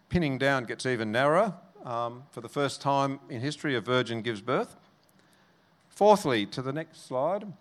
pinning 0.09 0.37
down 0.37 0.65
gets 0.65 0.85
even 0.85 1.11
narrower. 1.11 1.55
Um, 1.83 2.25
for 2.29 2.41
the 2.41 2.47
first 2.47 2.79
time 2.79 3.19
in 3.27 3.41
history, 3.41 3.75
a 3.75 3.81
virgin 3.81 4.21
gives 4.21 4.39
birth. 4.39 4.75
Fourthly, 5.89 6.45
to 6.45 6.61
the 6.61 6.71
next 6.71 7.07
slide, 7.07 7.51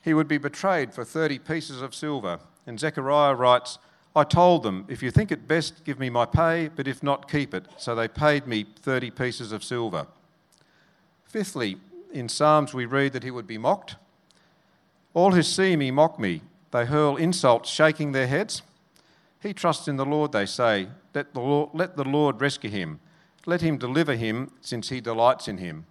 he 0.00 0.14
would 0.14 0.26
be 0.26 0.38
betrayed 0.38 0.94
for 0.94 1.04
30 1.04 1.38
pieces 1.40 1.82
of 1.82 1.94
silver. 1.94 2.40
And 2.66 2.80
Zechariah 2.80 3.34
writes, 3.34 3.78
I 4.18 4.24
told 4.24 4.62
them, 4.62 4.84
if 4.88 5.02
you 5.02 5.10
think 5.10 5.32
it 5.32 5.48
best, 5.48 5.84
give 5.84 5.98
me 5.98 6.10
my 6.10 6.26
pay, 6.26 6.68
but 6.68 6.86
if 6.86 7.02
not, 7.02 7.30
keep 7.30 7.54
it. 7.54 7.64
So 7.78 7.94
they 7.94 8.08
paid 8.08 8.46
me 8.46 8.66
30 8.80 9.10
pieces 9.12 9.52
of 9.52 9.64
silver. 9.64 10.06
Fifthly, 11.24 11.78
in 12.12 12.28
Psalms 12.28 12.74
we 12.74 12.84
read 12.84 13.12
that 13.12 13.22
he 13.22 13.30
would 13.30 13.46
be 13.46 13.58
mocked 13.58 13.96
all 15.18 15.32
who 15.32 15.42
see 15.42 15.74
me 15.74 15.90
mock 15.90 16.18
me. 16.18 16.42
They 16.70 16.84
hurl 16.84 17.16
insults, 17.16 17.70
shaking 17.70 18.12
their 18.12 18.26
heads. 18.26 18.62
He 19.42 19.52
trusts 19.52 19.88
in 19.88 19.96
the 19.96 20.06
Lord, 20.06 20.32
they 20.32 20.46
say. 20.46 20.88
Let 21.14 21.34
the 21.34 21.40
Lord, 21.40 21.70
let 21.72 21.96
the 21.96 22.04
Lord 22.04 22.40
rescue 22.40 22.70
him. 22.70 23.00
Let 23.46 23.60
him 23.60 23.78
deliver 23.78 24.14
him, 24.14 24.52
since 24.60 24.90
he 24.90 25.00
delights 25.00 25.48
in 25.48 25.58
him. 25.58 25.86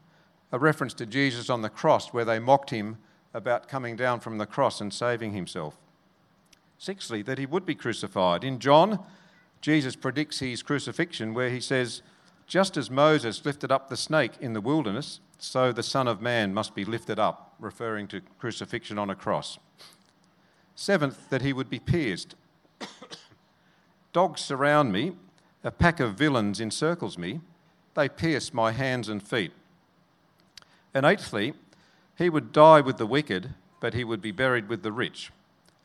A 0.51 0.59
reference 0.59 0.93
to 0.95 1.05
Jesus 1.05 1.49
on 1.49 1.61
the 1.61 1.69
cross, 1.69 2.13
where 2.13 2.23
they 2.23 2.39
mocked 2.39 2.69
him 2.69 2.97
about 3.33 3.67
coming 3.67 3.97
down 3.97 4.21
from 4.21 4.37
the 4.37 4.45
cross 4.45 4.79
and 4.79 4.93
saving 4.93 5.33
himself. 5.33 5.77
Sixthly, 6.77 7.21
that 7.23 7.37
he 7.37 7.45
would 7.45 7.65
be 7.65 7.75
crucified. 7.75 8.43
In 8.43 8.59
John, 8.59 9.03
Jesus 9.61 9.95
predicts 9.95 10.39
his 10.39 10.61
crucifixion, 10.61 11.33
where 11.33 11.49
he 11.49 11.59
says, 11.59 12.01
Just 12.45 12.77
as 12.77 12.91
Moses 12.91 13.43
lifted 13.45 13.71
up 13.71 13.89
the 13.89 13.97
snake 13.97 14.33
in 14.39 14.53
the 14.53 14.61
wilderness, 14.61 15.19
so 15.39 15.71
the 15.71 15.83
Son 15.83 16.07
of 16.07 16.21
Man 16.21 16.53
must 16.53 16.75
be 16.75 16.85
lifted 16.85 17.19
up, 17.19 17.55
referring 17.59 18.07
to 18.07 18.21
crucifixion 18.39 18.97
on 18.97 19.09
a 19.09 19.15
cross. 19.15 19.57
Seventh, 20.75 21.29
that 21.29 21.41
he 21.41 21.53
would 21.53 21.69
be 21.69 21.79
pierced. 21.79 22.35
Dogs 24.13 24.41
surround 24.41 24.91
me, 24.91 25.13
a 25.63 25.71
pack 25.71 25.99
of 25.99 26.15
villains 26.15 26.61
encircles 26.61 27.17
me, 27.17 27.41
they 27.95 28.07
pierce 28.07 28.53
my 28.53 28.71
hands 28.71 29.09
and 29.09 29.21
feet. 29.21 29.51
And 30.93 31.05
eighthly, 31.05 31.53
he 32.17 32.29
would 32.29 32.51
die 32.51 32.81
with 32.81 32.97
the 32.97 33.07
wicked, 33.07 33.53
but 33.79 33.93
he 33.93 34.03
would 34.03 34.21
be 34.21 34.31
buried 34.31 34.69
with 34.69 34.83
the 34.83 34.91
rich. 34.91 35.31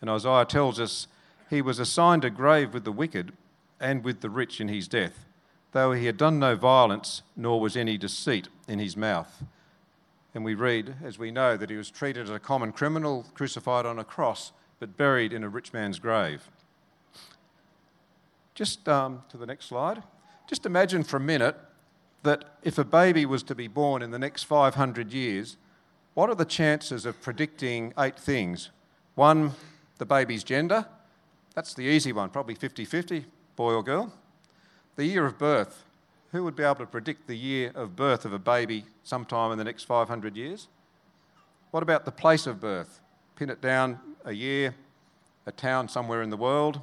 And 0.02 0.10
Isaiah 0.10 0.44
tells 0.44 0.78
us 0.78 1.06
he 1.48 1.62
was 1.62 1.78
assigned 1.78 2.24
a 2.24 2.30
grave 2.30 2.74
with 2.74 2.84
the 2.84 2.92
wicked 2.92 3.32
and 3.80 4.04
with 4.04 4.20
the 4.20 4.28
rich 4.28 4.60
in 4.60 4.68
his 4.68 4.88
death, 4.88 5.24
though 5.70 5.92
he 5.92 6.06
had 6.06 6.16
done 6.16 6.38
no 6.38 6.56
violence, 6.56 7.22
nor 7.36 7.60
was 7.60 7.76
any 7.76 7.96
deceit 7.96 8.48
in 8.68 8.80
his 8.80 8.96
mouth. 8.96 9.44
And 10.34 10.44
we 10.44 10.54
read, 10.54 10.96
as 11.04 11.18
we 11.18 11.30
know, 11.30 11.56
that 11.56 11.70
he 11.70 11.76
was 11.76 11.90
treated 11.90 12.24
as 12.24 12.30
a 12.30 12.40
common 12.40 12.72
criminal, 12.72 13.26
crucified 13.34 13.86
on 13.86 13.98
a 13.98 14.04
cross, 14.04 14.52
but 14.80 14.96
buried 14.96 15.32
in 15.32 15.44
a 15.44 15.48
rich 15.48 15.72
man's 15.72 15.98
grave. 15.98 16.48
Just 18.54 18.88
um, 18.88 19.22
to 19.30 19.36
the 19.36 19.46
next 19.46 19.66
slide. 19.66 20.02
Just 20.48 20.66
imagine 20.66 21.04
for 21.04 21.18
a 21.18 21.20
minute 21.20 21.56
that 22.24 22.44
if 22.62 22.76
a 22.78 22.84
baby 22.84 23.24
was 23.24 23.42
to 23.44 23.54
be 23.54 23.68
born 23.68 24.02
in 24.02 24.10
the 24.10 24.18
next 24.18 24.44
500 24.44 25.12
years, 25.12 25.56
what 26.14 26.28
are 26.28 26.34
the 26.34 26.44
chances 26.44 27.06
of 27.06 27.20
predicting 27.22 27.94
eight 27.98 28.18
things? 28.18 28.70
One, 29.14 29.52
the 29.98 30.06
baby's 30.06 30.44
gender. 30.44 30.86
That's 31.54 31.74
the 31.74 31.82
easy 31.82 32.12
one, 32.12 32.30
probably 32.30 32.54
50 32.54 32.84
50, 32.84 33.24
boy 33.56 33.74
or 33.74 33.82
girl. 33.82 34.12
The 34.96 35.04
year 35.04 35.26
of 35.26 35.38
birth. 35.38 35.84
Who 36.32 36.44
would 36.44 36.56
be 36.56 36.62
able 36.62 36.76
to 36.76 36.86
predict 36.86 37.26
the 37.26 37.36
year 37.36 37.72
of 37.74 37.94
birth 37.94 38.24
of 38.24 38.32
a 38.32 38.38
baby 38.38 38.86
sometime 39.02 39.52
in 39.52 39.58
the 39.58 39.64
next 39.64 39.84
500 39.84 40.34
years? 40.34 40.68
What 41.70 41.82
about 41.82 42.06
the 42.06 42.12
place 42.12 42.46
of 42.46 42.58
birth? 42.58 43.00
Pin 43.36 43.50
it 43.50 43.60
down 43.60 44.00
a 44.24 44.32
year, 44.32 44.74
a 45.46 45.52
town 45.52 45.88
somewhere 45.88 46.22
in 46.22 46.30
the 46.30 46.36
world. 46.36 46.80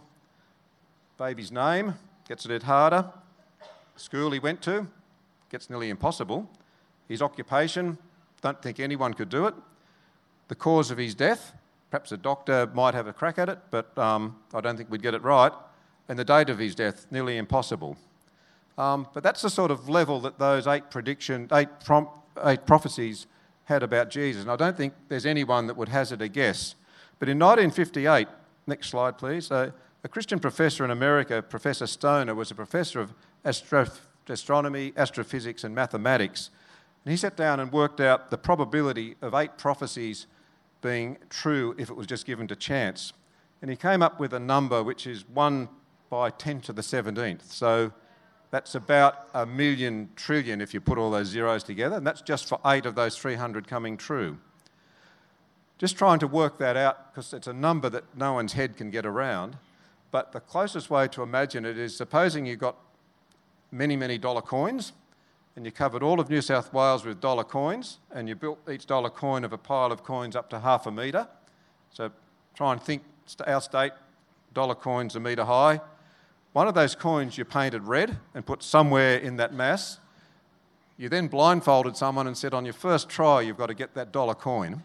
Baby's 1.17 1.51
name 1.51 1.95
gets 2.27 2.45
a 2.45 2.47
bit 2.47 2.63
harder. 2.63 3.05
School 3.95 4.31
he 4.31 4.39
went 4.39 4.61
to 4.63 4.87
gets 5.49 5.69
nearly 5.69 5.89
impossible. 5.89 6.49
His 7.07 7.21
occupation, 7.21 7.97
don't 8.41 8.61
think 8.61 8.79
anyone 8.79 9.13
could 9.13 9.29
do 9.29 9.47
it. 9.47 9.55
The 10.47 10.55
cause 10.55 10.91
of 10.91 10.97
his 10.97 11.15
death, 11.15 11.53
perhaps 11.89 12.11
a 12.11 12.17
doctor 12.17 12.69
might 12.73 12.93
have 12.93 13.07
a 13.07 13.13
crack 13.13 13.37
at 13.39 13.49
it, 13.49 13.59
but 13.71 13.97
um, 13.97 14.35
I 14.53 14.61
don't 14.61 14.77
think 14.77 14.91
we'd 14.91 15.01
get 15.01 15.13
it 15.13 15.23
right. 15.23 15.51
And 16.07 16.17
the 16.17 16.25
date 16.25 16.49
of 16.49 16.57
his 16.57 16.75
death, 16.75 17.07
nearly 17.11 17.37
impossible. 17.37 17.97
Um, 18.77 19.07
but 19.13 19.23
that's 19.23 19.41
the 19.41 19.49
sort 19.49 19.71
of 19.71 19.89
level 19.89 20.21
that 20.21 20.39
those 20.39 20.65
eight 20.65 20.89
prediction, 20.89 21.47
eight, 21.51 21.67
prom- 21.83 22.09
eight 22.45 22.65
prophecies 22.65 23.27
had 23.65 23.83
about 23.83 24.09
Jesus. 24.09 24.41
And 24.41 24.51
I 24.51 24.55
don't 24.55 24.75
think 24.75 24.93
there's 25.09 25.25
anyone 25.25 25.67
that 25.67 25.77
would 25.77 25.89
hazard 25.89 26.21
a 26.21 26.27
guess. 26.27 26.75
But 27.19 27.29
in 27.29 27.37
1958, 27.37 28.27
next 28.65 28.89
slide 28.89 29.17
please, 29.17 29.51
uh, 29.51 29.71
a 30.03 30.07
Christian 30.07 30.39
professor 30.39 30.85
in 30.85 30.91
America, 30.91 31.41
Professor 31.41 31.85
Stoner, 31.85 32.33
was 32.33 32.51
a 32.51 32.55
professor 32.55 33.01
of 33.01 33.13
astro- 33.43 33.87
astronomy, 34.29 34.93
astrophysics, 34.95 35.63
and 35.63 35.75
mathematics. 35.75 36.49
And 37.03 37.11
he 37.11 37.17
sat 37.17 37.35
down 37.35 37.59
and 37.59 37.71
worked 37.71 37.99
out 37.99 38.31
the 38.31 38.37
probability 38.37 39.15
of 39.21 39.33
eight 39.33 39.57
prophecies 39.57 40.25
being 40.81 41.17
true 41.29 41.75
if 41.77 41.89
it 41.89 41.95
was 41.95 42.07
just 42.07 42.25
given 42.25 42.47
to 42.47 42.55
chance. 42.55 43.13
And 43.61 43.69
he 43.69 43.77
came 43.77 44.01
up 44.01 44.19
with 44.19 44.33
a 44.33 44.39
number 44.39 44.83
which 44.83 45.05
is 45.05 45.27
1 45.27 45.69
by 46.09 46.29
10 46.29 46.61
to 46.61 46.73
the 46.73 46.81
17th. 46.81 47.51
So 47.51 47.91
that's 48.51 48.75
about 48.75 49.27
a 49.33 49.45
million 49.45 50.09
trillion 50.15 50.61
if 50.61 50.73
you 50.73 50.81
put 50.81 50.97
all 50.97 51.11
those 51.11 51.27
zeros 51.27 51.63
together. 51.63 51.97
And 51.97 52.07
that's 52.07 52.21
just 52.21 52.47
for 52.47 52.59
eight 52.65 52.85
of 52.85 52.95
those 52.95 53.17
300 53.17 53.67
coming 53.67 53.97
true. 53.97 54.37
Just 55.77 55.97
trying 55.97 56.19
to 56.19 56.27
work 56.27 56.57
that 56.57 56.75
out 56.75 57.13
because 57.13 57.33
it's 57.33 57.47
a 57.47 57.53
number 57.53 57.89
that 57.89 58.03
no 58.15 58.33
one's 58.33 58.53
head 58.53 58.75
can 58.75 58.89
get 58.89 59.05
around. 59.05 59.57
But 60.11 60.31
the 60.31 60.39
closest 60.39 60.89
way 60.89 61.07
to 61.09 61.21
imagine 61.21 61.65
it 61.65 61.77
is 61.77 61.95
supposing 61.95 62.45
you've 62.45 62.59
got 62.59 62.75
many, 63.71 63.95
many 63.95 64.17
dollar 64.17 64.41
coins 64.41 64.93
and 65.55 65.65
you 65.65 65.71
covered 65.71 66.03
all 66.03 66.19
of 66.19 66.29
New 66.29 66.41
South 66.41 66.73
Wales 66.73 67.03
with 67.03 67.19
dollar 67.19 67.43
coins, 67.43 67.99
and 68.11 68.29
you 68.29 68.35
built 68.35 68.59
each 68.69 68.85
dollar 68.85 69.09
coin 69.09 69.43
of 69.43 69.53
a 69.53 69.57
pile 69.57 69.91
of 69.91 70.03
coins 70.03 70.35
up 70.35 70.49
to 70.51 70.59
half 70.59 70.85
a 70.85 70.91
metre. 70.91 71.27
So 71.91 72.11
try 72.55 72.71
and 72.71 72.81
think 72.81 73.03
our 73.45 73.61
state, 73.61 73.91
dollar 74.53 74.75
coins 74.75 75.15
a 75.15 75.19
metre 75.19 75.45
high. 75.45 75.81
One 76.53 76.67
of 76.67 76.73
those 76.73 76.95
coins 76.95 77.37
you 77.37 77.45
painted 77.45 77.83
red 77.83 78.17
and 78.33 78.45
put 78.45 78.63
somewhere 78.63 79.17
in 79.17 79.37
that 79.37 79.53
mass. 79.53 79.99
You 80.97 81.09
then 81.09 81.27
blindfolded 81.27 81.95
someone 81.95 82.27
and 82.27 82.37
said, 82.37 82.53
on 82.53 82.65
your 82.65 82.73
first 82.73 83.07
try, 83.07 83.41
you've 83.41 83.57
got 83.57 83.67
to 83.67 83.73
get 83.73 83.93
that 83.93 84.11
dollar 84.11 84.35
coin. 84.35 84.83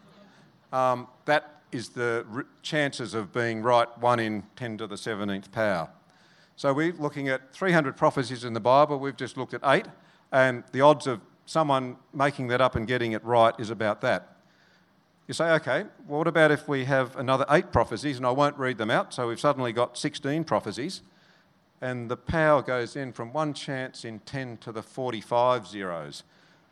Um, 0.71 1.07
that 1.25 1.61
is 1.71 1.89
the 1.89 2.25
r- 2.33 2.45
chances 2.61 3.13
of 3.13 3.33
being 3.33 3.61
right, 3.61 3.87
1 3.97 4.19
in 4.19 4.43
10 4.55 4.77
to 4.77 4.87
the 4.87 4.95
17th 4.95 5.51
power. 5.51 5.89
So 6.55 6.73
we're 6.73 6.93
looking 6.93 7.27
at 7.27 7.53
300 7.53 7.97
prophecies 7.97 8.45
in 8.45 8.53
the 8.53 8.59
Bible. 8.59 8.97
We've 8.97 9.17
just 9.17 9.35
looked 9.35 9.53
at 9.53 9.61
eight 9.65 9.85
and 10.31 10.63
the 10.71 10.81
odds 10.81 11.07
of 11.07 11.21
someone 11.45 11.97
making 12.13 12.47
that 12.47 12.61
up 12.61 12.75
and 12.75 12.87
getting 12.87 13.11
it 13.11 13.23
right 13.23 13.53
is 13.59 13.69
about 13.69 14.01
that. 14.01 14.35
You 15.27 15.33
say, 15.33 15.51
okay, 15.53 15.85
well, 16.07 16.19
what 16.19 16.27
about 16.27 16.51
if 16.51 16.67
we 16.67 16.85
have 16.85 17.15
another 17.15 17.45
eight 17.49 17.71
prophecies, 17.71 18.17
and 18.17 18.25
I 18.25 18.31
won't 18.31 18.57
read 18.57 18.77
them 18.77 18.91
out, 18.91 19.13
so 19.13 19.27
we've 19.27 19.39
suddenly 19.39 19.73
got 19.73 19.97
16 19.97 20.43
prophecies, 20.43 21.01
and 21.81 22.09
the 22.09 22.17
power 22.17 22.61
goes 22.61 22.95
in 22.95 23.11
from 23.11 23.33
one 23.33 23.53
chance 23.53 24.05
in 24.05 24.19
10 24.19 24.57
to 24.57 24.71
the 24.71 24.83
45 24.83 25.67
zeros. 25.67 26.23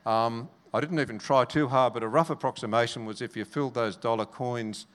Um, 0.06 0.50
I 0.74 0.80
didn't 0.80 1.00
even 1.00 1.20
try 1.20 1.46
too 1.46 1.68
hard, 1.68 1.94
but 1.94 2.04
a 2.04 2.08
rough 2.08 2.30
approximation 2.30 3.06
was 3.06 3.22
if 3.22 3.36
you 3.36 3.46
filled 3.46 3.74
those 3.74 3.96
dollar 3.96 4.26
coins 4.26 4.86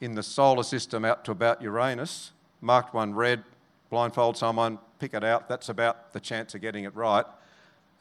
in 0.00 0.14
the 0.14 0.22
solar 0.22 0.62
system 0.62 1.04
out 1.04 1.24
to 1.26 1.32
about 1.32 1.62
Uranus, 1.62 2.32
marked 2.60 2.94
one 2.94 3.14
red, 3.14 3.44
blindfold 3.90 4.36
someone, 4.36 4.78
pick 4.98 5.14
it 5.14 5.22
out, 5.22 5.48
that's 5.48 5.68
about 5.68 6.12
the 6.12 6.20
chance 6.20 6.54
of 6.54 6.60
getting 6.60 6.84
it 6.84 6.94
right. 6.94 7.26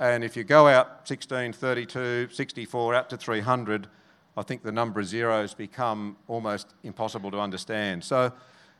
And 0.01 0.23
if 0.23 0.35
you 0.35 0.43
go 0.43 0.67
out 0.67 1.07
16, 1.07 1.53
32, 1.53 2.29
64, 2.31 2.95
out 2.95 3.09
to 3.11 3.17
300, 3.17 3.87
I 4.35 4.41
think 4.41 4.63
the 4.63 4.71
number 4.71 4.99
of 4.99 5.05
zeros 5.05 5.53
become 5.53 6.17
almost 6.27 6.73
impossible 6.81 7.29
to 7.29 7.39
understand. 7.39 8.03
So 8.03 8.33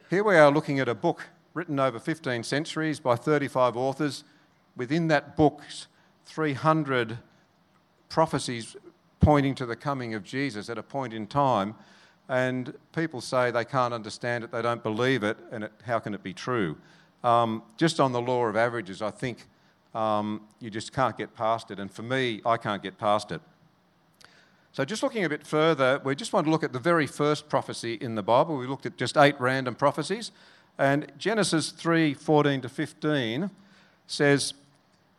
here 0.09 0.23
we 0.23 0.35
are 0.35 0.49
looking 0.49 0.79
at 0.79 0.89
a 0.89 0.95
book 0.95 1.27
written 1.53 1.79
over 1.79 1.99
15 1.99 2.41
centuries 2.41 2.99
by 2.99 3.15
35 3.15 3.77
authors. 3.77 4.23
Within 4.75 5.09
that 5.09 5.37
book, 5.37 5.61
300 6.25 7.19
prophecies 8.09 8.75
pointing 9.19 9.53
to 9.53 9.67
the 9.67 9.75
coming 9.75 10.15
of 10.15 10.23
Jesus 10.23 10.71
at 10.71 10.79
a 10.79 10.83
point 10.83 11.13
in 11.13 11.27
time. 11.27 11.75
And 12.29 12.73
people 12.95 13.21
say 13.21 13.51
they 13.51 13.65
can't 13.65 13.93
understand 13.93 14.43
it, 14.43 14.51
they 14.51 14.63
don't 14.63 14.81
believe 14.81 15.21
it, 15.21 15.37
and 15.51 15.65
it, 15.65 15.71
how 15.85 15.99
can 15.99 16.15
it 16.15 16.23
be 16.23 16.33
true? 16.33 16.77
Um, 17.23 17.61
just 17.77 17.99
on 17.99 18.11
the 18.11 18.21
law 18.21 18.47
of 18.47 18.55
averages, 18.55 19.03
I 19.03 19.11
think 19.11 19.45
um, 19.93 20.41
you 20.59 20.69
just 20.69 20.93
can't 20.93 21.17
get 21.17 21.35
past 21.35 21.71
it. 21.71 21.79
And 21.79 21.91
for 21.91 22.03
me, 22.03 22.41
I 22.45 22.57
can't 22.57 22.81
get 22.81 22.97
past 22.97 23.31
it. 23.31 23.41
So, 24.73 24.85
just 24.85 25.03
looking 25.03 25.25
a 25.25 25.29
bit 25.29 25.45
further, 25.45 25.99
we 26.03 26.15
just 26.15 26.31
want 26.31 26.45
to 26.45 26.51
look 26.51 26.63
at 26.63 26.71
the 26.71 26.79
very 26.79 27.05
first 27.05 27.49
prophecy 27.49 27.95
in 27.95 28.15
the 28.15 28.23
Bible. 28.23 28.57
We 28.57 28.67
looked 28.67 28.85
at 28.85 28.97
just 28.97 29.17
eight 29.17 29.35
random 29.39 29.75
prophecies. 29.75 30.31
And 30.77 31.11
Genesis 31.17 31.71
3 31.71 32.13
14 32.13 32.61
to 32.61 32.69
15 32.69 33.51
says, 34.07 34.53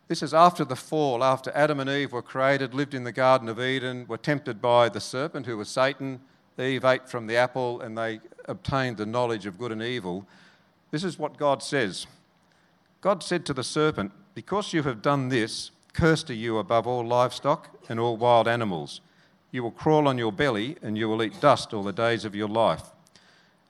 This 0.09 0.23
is 0.23 0.33
after 0.33 0.65
the 0.65 0.77
fall, 0.77 1.23
after 1.23 1.53
Adam 1.55 1.81
and 1.81 1.91
Eve 1.91 2.13
were 2.13 2.23
created, 2.23 2.73
lived 2.73 2.95
in 2.95 3.05
the 3.05 3.13
Garden 3.13 3.49
of 3.49 3.61
Eden, 3.61 4.07
were 4.09 4.17
tempted 4.17 4.63
by 4.63 4.89
the 4.89 5.01
serpent, 5.01 5.47
who 5.47 5.59
was 5.59 5.69
Satan. 5.69 6.21
Eve 6.59 6.85
ate 6.85 7.09
from 7.09 7.27
the 7.27 7.37
apple 7.37 7.81
and 7.81 7.97
they 7.97 8.21
obtained 8.47 8.97
the 8.97 9.07
knowledge 9.07 9.47
of 9.47 9.59
good 9.59 9.73
and 9.73 9.83
evil. 9.83 10.27
This 10.91 11.05
is 11.05 11.19
what 11.19 11.37
God 11.37 11.63
says 11.63 12.07
God 13.01 13.23
said 13.23 13.45
to 13.47 13.53
the 13.53 13.65
serpent, 13.65 14.13
because 14.35 14.73
you 14.73 14.83
have 14.85 15.03
done 15.03 15.29
this, 15.29 15.71
cursed 15.93 16.31
are 16.31 16.35
you 16.35 16.59
above 16.59 16.87
all 16.87 17.07
livestock 17.07 17.69
and 17.89 18.01
all 18.01 18.17
wild 18.17 18.49
animals. 18.49 19.01
You 19.51 19.63
will 19.63 19.71
crawl 19.71 20.09
on 20.09 20.19
your 20.19 20.33
belly, 20.33 20.77
and 20.83 20.97
you 20.97 21.09
will 21.09 21.23
eat 21.23 21.41
dust 21.41 21.75
all 21.75 21.83
the 21.83 21.93
days 21.93 22.25
of 22.25 22.35
your 22.35 22.49
life. 22.49 22.85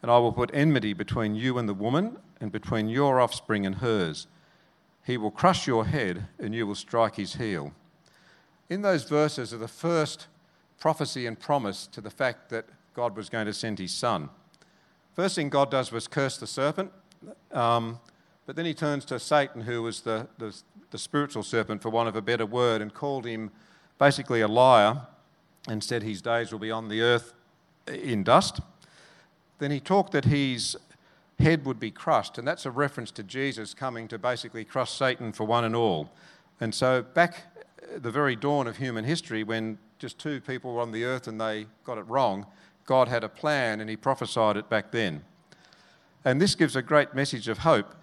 And 0.01 0.11
I 0.11 0.19
will 0.19 0.33
put 0.33 0.51
enmity 0.55 0.93
between 0.93 1.35
you 1.35 1.59
and 1.59 1.69
the 1.69 1.75
woman, 1.75 2.19
and 2.41 2.51
between 2.51 2.89
your 2.89 3.21
offspring 3.21 3.67
and 3.67 3.77
hers. 3.77 4.27
He 5.05 5.17
will 5.17 5.31
crush 5.31 5.67
your 5.67 5.87
head, 5.87 6.27
and 6.39 6.55
you 6.55 6.67
will 6.67 6.75
strike 6.75 7.17
his 7.17 7.35
heel. 7.35 7.73
In 8.69 8.83
those 8.83 9.05
verses 9.05 9.53
are 9.53 9.59
the 9.59 9.69
first 9.69 10.27
prophecy 10.79 11.27
and 11.27 11.39
promise 11.39 11.87
to 11.89 12.01
the 12.01 12.11
fact 12.11 12.49
that 12.51 12.67
God 12.95 13.17
was 13.17 13.29
going 13.29 13.47
to 13.47 13.53
send 13.53 13.79
his 13.79 13.93
son. 13.93 14.29
First 15.15 15.35
thing 15.35 15.49
God 15.49 15.71
does 15.71 15.93
was 15.93 16.09
curse 16.09 16.39
the 16.39 16.47
serpent. 16.47 16.91
Um, 17.53 18.01
but 18.47 18.57
then 18.57 18.65
he 18.65 18.75
turns 18.75 19.05
to 19.07 19.19
Satan, 19.19 19.63
who 19.63 19.83
was 19.83 20.01
the, 20.01 20.27
the, 20.39 20.55
the, 20.91 20.99
spiritual 20.99 21.43
serpent, 21.43 21.83
for 21.83 21.91
want 21.91 22.09
of 22.09 22.17
a 22.17 22.23
better 22.23 22.47
word, 22.47 22.83
and 22.83 22.93
called 22.93 23.25
him 23.25 23.51
basically 23.99 24.41
a 24.41 24.49
liar 24.49 25.03
and 25.69 25.83
said 25.83 26.03
his 26.03 26.21
days 26.21 26.51
will 26.51 26.59
be 26.59 26.71
on 26.71 26.89
the 26.89 27.03
earth 27.03 27.35
in 27.87 28.25
dust. 28.25 28.61
Then 29.59 29.71
he 29.71 29.79
talked 29.79 30.13
that 30.13 30.25
his 30.25 30.77
head 31.39 31.65
would 31.65 31.79
be 31.79 31.91
crushed, 31.91 32.39
and 32.39 32.47
that's 32.47 32.67
a 32.67 32.71
reference 32.71 33.11
to 33.13 33.23
Jesus 33.23 33.75
coming 33.75 34.09
to 34.09 34.19
basically 34.19 34.65
crush 34.65 34.91
Satan 34.91 35.33
for 35.33 35.45
one 35.45 35.65
and 35.65 35.77
all. 35.77 36.11
And 36.61 36.75
so, 36.75 37.03
back 37.03 37.45
the 37.97 38.11
very 38.11 38.37
dawn 38.37 38.67
of 38.67 38.77
human 38.77 39.05
history, 39.05 39.45
when 39.45 39.79
just 39.99 40.19
two 40.19 40.41
people 40.41 40.75
were 40.75 40.81
on 40.81 40.93
the 40.93 41.05
earth 41.05 41.29
and 41.29 41.41
they 41.41 41.67
got 41.85 41.99
it 41.99 42.03
wrong, 42.03 42.47
God 42.85 43.09
had 43.09 43.25
a 43.25 43.29
plan 43.29 43.81
and 43.81 43.89
he 43.89 43.97
prophesied 43.97 44.57
it 44.57 44.69
back 44.69 44.91
then. 44.91 45.23
And 46.25 46.41
this 46.41 46.55
gives 46.55 46.77
a 46.77 46.83
great 46.83 47.15
message 47.15 47.49
of 47.49 47.59
hope, 47.59 47.95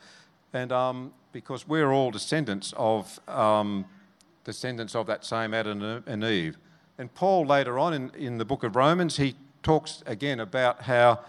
and 0.54 0.72
um, 0.72 1.14
because 1.32 1.68
we're 1.68 1.92
all 1.92 2.12
descendants 2.12 2.74
of 2.78 3.20
um, 3.28 3.86
descendants 4.44 4.96
of 4.96 5.08
that 5.08 5.26
same 5.26 5.54
Adam 5.54 6.04
and 6.06 6.24
Eve. 6.24 6.58
And 6.98 7.14
Paul 7.14 7.46
later 7.46 7.80
on 7.80 7.94
in, 7.94 8.12
in 8.16 8.38
the 8.38 8.46
book 8.46 8.64
of 8.64 8.76
Romans, 8.76 9.18
he 9.18 9.36
talks 9.64 10.04
again 10.06 10.40
about 10.40 10.84
how 10.84 11.20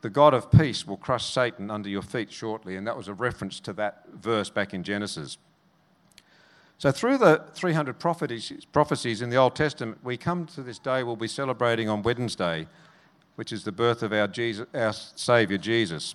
the 0.00 0.10
God 0.10 0.34
of 0.34 0.50
peace 0.50 0.86
will 0.86 0.96
crush 0.96 1.24
Satan 1.24 1.70
under 1.70 1.88
your 1.88 2.02
feet 2.02 2.30
shortly, 2.30 2.76
and 2.76 2.86
that 2.86 2.96
was 2.96 3.08
a 3.08 3.14
reference 3.14 3.58
to 3.60 3.72
that 3.74 4.04
verse 4.12 4.50
back 4.50 4.74
in 4.74 4.82
Genesis. 4.82 5.38
So, 6.78 6.90
through 6.90 7.18
the 7.18 7.44
300 7.54 7.98
prophecies 7.98 9.22
in 9.22 9.30
the 9.30 9.36
Old 9.36 9.56
Testament, 9.56 9.98
we 10.02 10.16
come 10.16 10.44
to 10.46 10.62
this 10.62 10.78
day 10.78 11.02
we'll 11.02 11.16
be 11.16 11.28
celebrating 11.28 11.88
on 11.88 12.02
Wednesday, 12.02 12.66
which 13.36 13.52
is 13.52 13.64
the 13.64 13.72
birth 13.72 14.02
of 14.02 14.12
our, 14.12 14.26
Jesus, 14.26 14.66
our 14.74 14.92
Saviour 14.92 15.58
Jesus. 15.58 16.14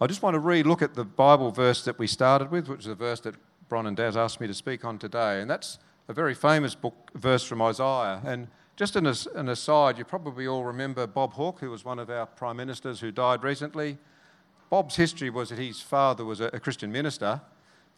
I 0.00 0.08
just 0.08 0.22
want 0.22 0.34
to 0.34 0.40
re 0.40 0.62
look 0.64 0.82
at 0.82 0.94
the 0.94 1.04
Bible 1.04 1.52
verse 1.52 1.84
that 1.84 1.98
we 1.98 2.08
started 2.08 2.50
with, 2.50 2.68
which 2.68 2.80
is 2.80 2.86
a 2.88 2.96
verse 2.96 3.20
that 3.20 3.36
Bron 3.68 3.86
and 3.86 3.96
Daz 3.96 4.16
asked 4.16 4.40
me 4.40 4.46
to 4.48 4.54
speak 4.54 4.84
on 4.84 4.98
today, 4.98 5.40
and 5.40 5.48
that's 5.48 5.78
a 6.08 6.12
very 6.12 6.34
famous 6.34 6.74
book 6.74 7.10
verse 7.14 7.44
from 7.44 7.62
Isaiah. 7.62 8.20
And 8.24 8.48
just 8.76 8.96
an, 8.96 9.06
an 9.06 9.48
aside, 9.48 9.96
you 9.96 10.04
probably 10.04 10.48
all 10.48 10.64
remember 10.64 11.06
Bob 11.06 11.34
Hawke, 11.34 11.60
who 11.60 11.70
was 11.70 11.84
one 11.84 12.00
of 12.00 12.10
our 12.10 12.26
prime 12.26 12.56
ministers 12.56 13.00
who 13.00 13.12
died 13.12 13.44
recently. 13.44 13.98
Bob's 14.68 14.96
history 14.96 15.30
was 15.30 15.50
that 15.50 15.58
his 15.58 15.80
father 15.80 16.24
was 16.24 16.40
a, 16.40 16.46
a 16.46 16.58
Christian 16.58 16.90
minister, 16.90 17.40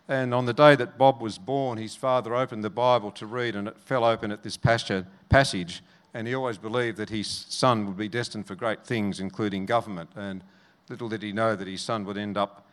and 0.06 0.34
on 0.34 0.44
the 0.44 0.52
day 0.52 0.76
that 0.76 0.98
Bob 0.98 1.22
was 1.22 1.38
born, 1.38 1.78
his 1.78 1.96
father 1.96 2.34
opened 2.34 2.62
the 2.62 2.70
Bible 2.70 3.10
to 3.12 3.26
read, 3.26 3.56
and 3.56 3.68
it 3.68 3.78
fell 3.78 4.04
open 4.04 4.30
at 4.30 4.42
this 4.42 4.58
passage. 4.58 5.82
And 6.14 6.28
he 6.28 6.34
always 6.34 6.58
believed 6.58 6.98
that 6.98 7.10
his 7.10 7.26
son 7.26 7.86
would 7.86 7.96
be 7.96 8.08
destined 8.08 8.46
for 8.46 8.54
great 8.54 8.86
things, 8.86 9.18
including 9.18 9.66
government. 9.66 10.10
And 10.14 10.42
little 10.88 11.08
did 11.08 11.22
he 11.22 11.32
know 11.32 11.56
that 11.56 11.66
his 11.66 11.80
son 11.80 12.04
would 12.04 12.16
end 12.16 12.36
up 12.36 12.66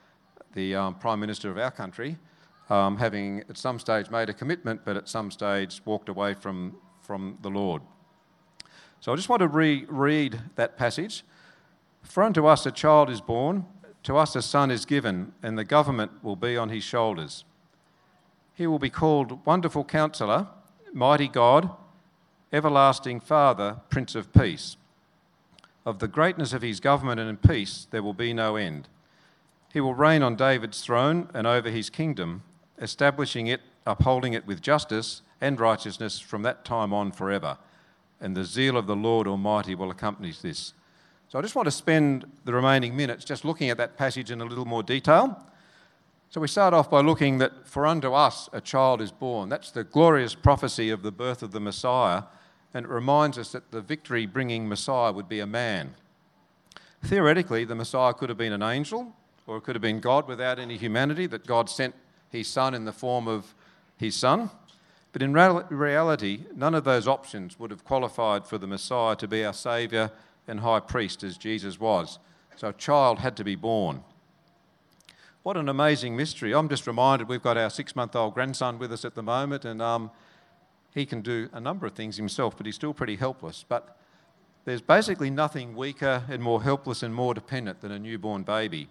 the 0.54 0.76
um, 0.76 0.96
Prime 0.96 1.20
Minister 1.20 1.50
of 1.50 1.58
our 1.58 1.72
country, 1.72 2.18
um, 2.70 2.98
having 2.98 3.40
at 3.50 3.58
some 3.58 3.80
stage 3.80 4.10
made 4.10 4.30
a 4.30 4.34
commitment, 4.34 4.82
but 4.86 4.96
at 4.98 5.10
some 5.10 5.32
stage 5.32 5.82
walked 5.86 6.10
away 6.10 6.34
from, 6.34 6.76
from 7.02 7.38
the 7.42 7.50
Lord. 7.50 7.82
So 9.00 9.12
I 9.12 9.16
just 9.16 9.30
want 9.30 9.42
to 9.42 9.48
re- 9.48 9.86
read 9.90 10.42
that 10.56 10.78
passage. 10.78 11.24
For 12.04 12.24
unto 12.24 12.46
us 12.46 12.66
a 12.66 12.72
child 12.72 13.10
is 13.10 13.22
born 13.22 13.66
to 14.04 14.18
us 14.18 14.36
a 14.36 14.42
son 14.42 14.70
is 14.70 14.86
given, 14.86 15.32
and 15.42 15.58
the 15.58 15.64
government 15.64 16.12
will 16.22 16.36
be 16.36 16.58
on 16.58 16.70
his 16.70 16.84
shoulders. 16.84 17.46
He 18.54 18.68
will 18.68 18.80
be 18.80 18.90
called 18.90 19.46
Wonderful 19.46 19.86
Counselor, 19.86 20.48
Mighty 20.94 21.28
God, 21.28 21.72
Everlasting 22.52 23.22
Father, 23.22 23.78
Prince 23.90 24.14
of 24.14 24.32
Peace. 24.34 24.78
Of 25.86 26.00
the 26.00 26.08
greatness 26.08 26.54
of 26.54 26.62
his 26.62 26.80
government 26.80 27.20
and 27.20 27.42
peace 27.42 27.88
there 27.92 28.04
will 28.04 28.14
be 28.14 28.34
no 28.34 28.56
end. 28.56 28.88
He 29.74 29.82
will 29.82 29.96
reign 29.96 30.22
on 30.24 30.36
David's 30.36 30.82
throne 30.82 31.30
and 31.34 31.46
over 31.46 31.70
his 31.70 31.90
kingdom, 31.90 32.44
establishing 32.80 33.48
it, 33.48 33.62
upholding 33.86 34.34
it 34.34 34.48
with 34.48 34.62
justice 34.62 35.22
and 35.42 35.60
righteousness 35.60 36.20
from 36.20 36.44
that 36.44 36.64
time 36.64 36.94
on 36.94 37.12
forever. 37.12 37.58
And 38.22 38.38
the 38.38 38.46
zeal 38.46 38.78
of 38.78 38.88
the 38.88 38.96
Lord 38.96 39.28
Almighty 39.28 39.76
will 39.76 39.92
accompany 39.92 40.32
this. 40.42 40.74
So 41.28 41.40
I 41.40 41.42
just 41.42 41.56
want 41.56 41.66
to 41.66 41.72
spend 41.72 42.32
the 42.46 42.54
remaining 42.54 42.96
minutes 42.96 43.26
just 43.26 43.44
looking 43.44 43.70
at 43.70 43.78
that 43.78 43.98
passage 43.98 44.32
in 44.32 44.40
a 44.40 44.46
little 44.46 44.66
more 44.66 44.84
detail. 44.84 45.44
So 46.30 46.40
we 46.40 46.48
start 46.48 46.74
off 46.74 46.90
by 46.90 47.02
looking 47.02 47.40
that 47.40 47.68
for 47.68 47.86
unto 47.86 48.14
us 48.14 48.50
a 48.54 48.62
child 48.62 49.02
is 49.02 49.12
born. 49.12 49.50
That's 49.50 49.72
the 49.72 49.84
glorious 49.84 50.34
prophecy 50.34 50.90
of 50.92 51.04
the 51.04 51.12
birth 51.12 51.44
of 51.44 51.52
the 51.52 51.60
Messiah, 51.60 52.24
and 52.74 52.86
it 52.86 52.90
reminds 52.90 53.38
us 53.38 53.52
that 53.52 53.72
the 53.72 53.82
victory 53.82 54.26
bringing 54.26 54.68
Messiah 54.68 55.12
would 55.12 55.30
be 55.30 55.40
a 55.40 55.48
man. 55.48 55.96
Theoretically, 57.04 57.66
the 57.66 57.76
Messiah 57.76 58.14
could 58.14 58.30
have 58.30 58.38
been 58.38 58.54
an 58.54 58.64
angel, 58.64 59.14
or 59.46 59.58
it 59.58 59.62
could 59.62 59.76
have 59.76 59.82
been 59.82 60.00
God 60.00 60.28
without 60.28 60.58
any 60.58 60.78
humanity, 60.78 61.28
that 61.28 61.46
God 61.46 61.70
sent 61.70 61.94
his 62.30 62.48
son 62.48 62.74
in 62.74 62.86
the 62.86 62.94
form 62.94 63.28
of 63.28 63.54
his 63.98 64.16
son. 64.16 64.50
But 65.12 65.22
in 65.22 65.34
reality, 65.34 66.46
none 66.56 66.74
of 66.74 66.86
those 66.86 67.08
options 67.08 67.60
would 67.60 67.70
have 67.70 67.84
qualified 67.84 68.48
for 68.48 68.58
the 68.58 68.66
Messiah 68.66 69.16
to 69.18 69.28
be 69.28 69.46
our 69.46 69.54
Saviour 69.54 70.12
and 70.48 70.62
high 70.62 70.80
priest 70.80 71.24
as 71.24 71.38
Jesus 71.38 71.80
was. 71.80 72.18
So 72.56 72.70
a 72.70 72.74
child 72.74 73.20
had 73.20 73.38
to 73.38 73.44
be 73.44 73.56
born. 73.56 74.04
What 75.44 75.58
an 75.58 75.70
amazing 75.70 76.16
mystery. 76.16 76.54
I'm 76.54 76.70
just 76.70 76.88
reminded 76.88 77.28
we've 77.28 77.44
got 77.44 77.58
our 77.58 77.70
six 77.70 77.96
month 77.96 78.16
old 78.16 78.34
grandson 78.34 78.80
with 78.80 78.94
us 78.94 79.06
at 79.06 79.14
the 79.14 79.22
moment, 79.22 79.66
and 79.66 79.82
um, 79.82 80.10
he 80.94 81.06
can 81.06 81.22
do 81.22 81.50
a 81.54 81.60
number 81.60 81.86
of 81.86 81.94
things 81.94 82.18
himself, 82.18 82.56
but 82.56 82.66
he's 82.66 82.76
still 82.76 82.94
pretty 82.94 83.16
helpless. 83.16 83.66
But 83.68 83.98
there's 84.66 84.82
basically 84.82 85.30
nothing 85.30 85.76
weaker 85.76 86.24
and 86.30 86.42
more 86.42 86.64
helpless 86.64 87.04
and 87.04 87.14
more 87.14 87.34
dependent 87.34 87.82
than 87.82 87.92
a 87.92 88.00
newborn 88.00 88.44
baby. 88.44 88.88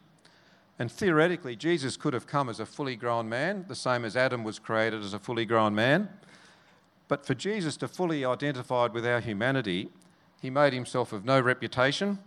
And 0.79 0.91
theoretically, 0.91 1.55
Jesus 1.55 1.97
could 1.97 2.13
have 2.13 2.27
come 2.27 2.49
as 2.49 2.59
a 2.59 2.67
fully 2.67 2.97
grown 2.97 3.29
man, 3.29 3.67
the 3.69 3.75
same 3.75 4.05
as 4.05 4.17
Adam 4.17 4.43
was 4.43 4.59
created 4.59 5.03
as 5.03 5.15
a 5.15 5.19
fully 5.19 5.45
grown 5.45 5.75
man. 5.75 6.09
But 7.09 7.25
for 7.25 7.35
Jesus 7.35 7.77
to 7.79 7.89
fully 7.89 8.25
identify 8.25 8.87
with 8.87 9.07
our 9.07 9.21
humanity, 9.21 9.91
he 10.41 10.51
made 10.51 10.73
himself 10.73 11.13
of 11.13 11.25
no 11.25 11.41
reputation, 11.41 12.19